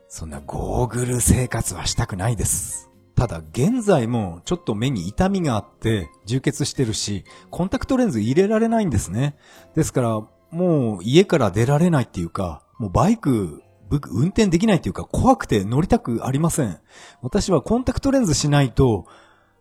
[0.09, 2.88] そんなゴーグル生活はしたくないです。
[3.18, 9.34] ただ現在もちょっと目に痛みがあって充血してるし、コンタクトレンズ入れられないんですね。
[9.74, 13.60] ですから、もう家から出られないっていうか、もうバイク、
[13.90, 16.78] 運転できないっていうか怖くて乗りたくありません。
[17.20, 19.06] 私はコンタクトレンズしないと、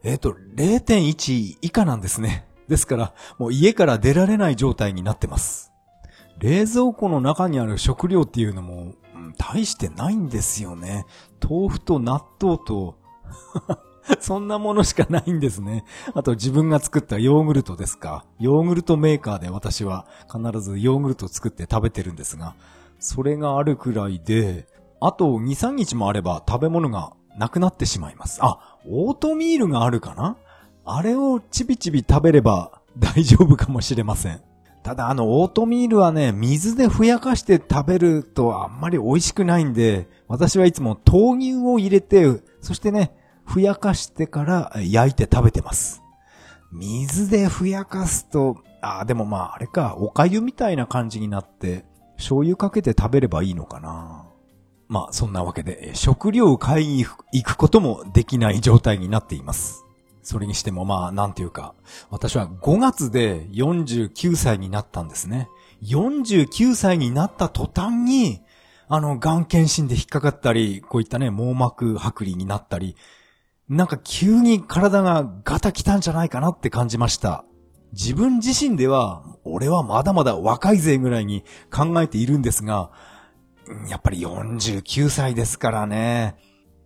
[0.04, 2.46] えっ、ー、と、0.1以下なんですね。
[2.68, 5.72] ですから、もう家から出られない状態になってます。
[6.38, 11.08] 冷蔵庫の中にある食料っていうのも、うん、大してないんですよね。
[11.42, 12.97] 豆腐と納豆と
[14.22, 15.84] そんなものしかないんですね。
[16.14, 18.26] あと自分が作ったヨーグルトですか。
[18.40, 22.56] ヨーグルトメーカーで私は必ずヨーグルト作って食べてるんですが、
[23.00, 24.68] それがあるくらいで、
[25.00, 28.40] あと2、3日もあれば食べ物がなくなってしまいます。
[28.42, 30.38] あ、オートミールがあるかな？
[30.86, 34.42] あれをちびちび食べれば 大丈夫かもしれません。
[34.84, 43.12] ただあのオートミールはね、水でふやかして食べるとあんまり美味しくないんで、私はいつも豆乳を入れて、そしてね、
[43.48, 46.04] ふやかしてから焼いて食べてます。
[46.74, 51.86] 水でふやかすと、ああ、でもまああれか、お粥みたいな感じになって、
[52.18, 54.26] 醤油かけて食べればいいのかな。
[54.90, 59.86] まあそんなわけで、食料を買いに行くこともできない状態になっています。
[60.24, 61.74] それにしてもまあなんていうか、
[62.10, 65.48] 私は5月で49歳になったんですね。
[65.84, 68.42] 49歳になった途端に、
[68.90, 72.96] あの、がん検診で引っかかったり、こういったね、網膜剥離になったり、
[73.70, 77.44] なんか急に体がガタ来たんじゃないかなって感じました。
[77.92, 82.92] 自分自身では、俺はまだまだ若いぜぐらいに考えているんですが、
[83.90, 86.36] やっぱり49歳ですからね。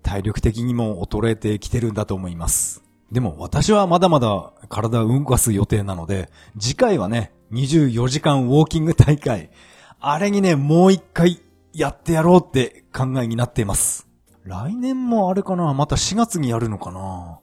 [0.01, 2.83] 体力的にも衰えてきてるんだと思います。
[3.11, 6.29] でも私はまだまだ体を動かす予定なので、
[6.59, 9.51] 次回はね、24時間ウォーキング大会。
[9.99, 11.41] あれにね、もう一回
[11.73, 14.10] やってやろうって考えになっています。
[14.43, 15.73] 来年もあれかな？
[15.73, 17.39] また4月にやるのかな？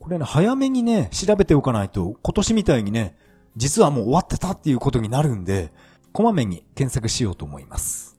[0.00, 3.16] これね、早めにね、調べておかないと、今年みたいにね、
[3.56, 5.72] 実はもう終わってたっていうことになるんで、
[6.12, 8.18] こまめに検索しようと思います。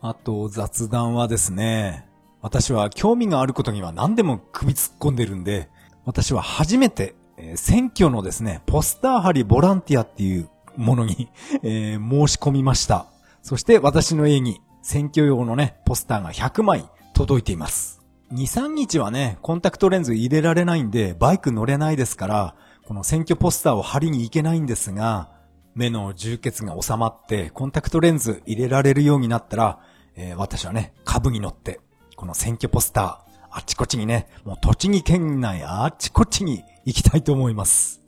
[0.00, 2.08] あと雑談はですね、
[2.40, 5.68] 私は興味があることには何でも首突っ込んでるんで、
[6.04, 11.28] 私は初めて、えー、選挙のですね、ポスター貼りボランティアっていうものに、
[11.62, 13.06] えー、申し込みました。
[13.42, 18.00] そして私の家に選挙用のね、ポスターが100枚届いています。
[18.32, 22.54] 2、3日はね、コンタクトレンズ入れられないんで、バイク乗れないですから、
[22.86, 25.30] この選挙ポスターを貼りに行けないんですが、
[25.74, 29.78] 目の充血が収まって、コンタクトレンズ入れられるようになったら、
[30.16, 31.80] えー、私はね、株に乗って、
[32.16, 38.02] この選挙ポスター、あっちこっちにね、もう栃木県内あっちこっちに行きたいと思います。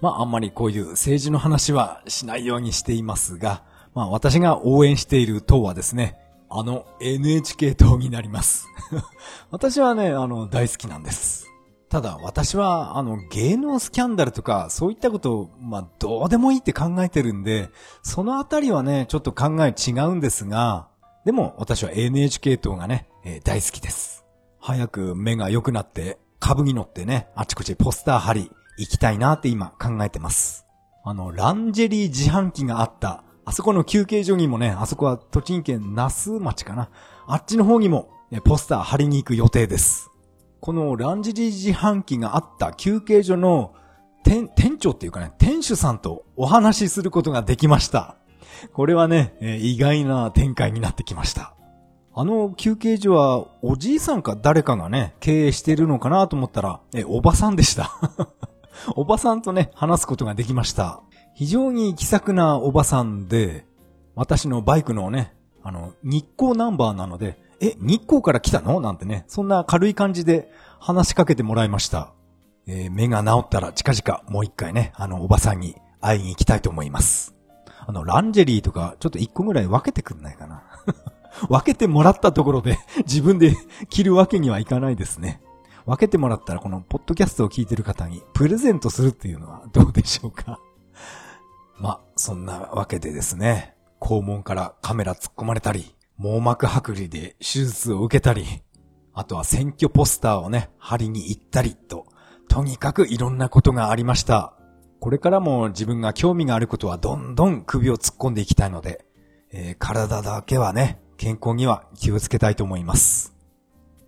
[0.00, 3.62] まああんまりこういう政治の話はしないようにしていますが、
[3.94, 6.16] まあ私が応援している党はですね、
[6.50, 8.66] あの NHK 党になります。
[9.50, 11.46] 私はね、あの大好きなんです。
[11.88, 17.70] ただ私は、あの、芸能スキャンダルとか、そういったことを、まあ、どうでもいいって考えてるんで、
[18.02, 20.88] そのあたりはね、ちょっと考え違うんですが、
[21.24, 24.24] でも私は NHK 党がね、えー、大好きです。
[24.60, 30.66] 早く目が良くなって、株に乗ってね、あちこちポスター貼り、行きたいなって今考えてます。
[31.04, 36.90] あの、ランジェリー自販機があった、あそこの休憩所にもね、あそこは栃木県那須町かな。
[37.26, 40.10] あっちの方にも、ね、ポスター貼りに行く予定です。
[40.60, 43.74] このランジリー自販機があった休憩所の
[44.24, 48.16] 店、店長っていうかね、店主さんとお話しすることができました。
[48.74, 51.54] これはね、意外な展開になってきました。
[52.12, 57.98] あの休憩所はおじいさんか誰かがね、経営してるのかなと思ったら、おばさんでした。
[59.10, 61.02] おばさんとね、話すことができました。
[61.34, 63.66] 非常に気さくなおばさんで、
[64.14, 65.34] 私のバイクのね、
[65.64, 68.80] あの、日光ナンバーなので、え、日光から来たの？
[68.80, 70.48] なんてね、そんな軽い感じで
[70.78, 72.12] 話しかけてもらいました。
[72.68, 77.34] えー、目が治ったら近々もう一回ね、あの、おばさんに会いに行きたいと思います。
[77.84, 80.62] あの、ランジェリーとか、ちょっと一個ぐらい分けてくんないかな。
[81.50, 83.56] 分けてもらったところで自分で
[83.88, 85.40] 着るわけにはいかないですね。
[85.90, 90.60] 分けてもらったらこのポッドキャストを聞いてる方にプレゼントするっていうのはどうでしょうか？
[91.80, 98.44] まそんなわけでですね、肛門からカメラ突っ込まれたり、網膜剥離で手術を受けたり、
[99.12, 102.06] あとは選挙ポスターをね、貼りに行ったりと、
[102.48, 104.54] とにかくいろんなことがありました。
[105.00, 109.04] これからも自分が興味があることはどんどん首を突っ込んでいきたいので、
[109.50, 113.39] えー、体だけはね、健康には気をつけたいと思います。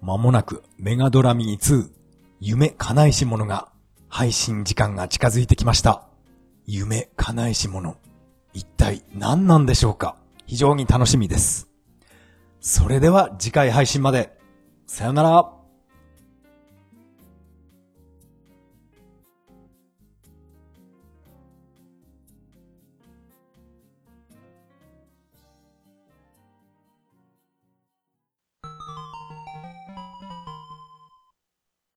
[0.04, 1.88] まもなくメガドラミー2、
[2.40, 3.68] 夢叶いし者が
[4.08, 6.08] 配信時間が近づいてきました。
[6.66, 7.96] 夢叶いし者。
[8.52, 10.16] 一体何なんでしょうか？
[10.44, 11.68] 非常に楽しみです。
[12.60, 14.36] それでは次回配信まで。
[14.88, 15.61] さよなら。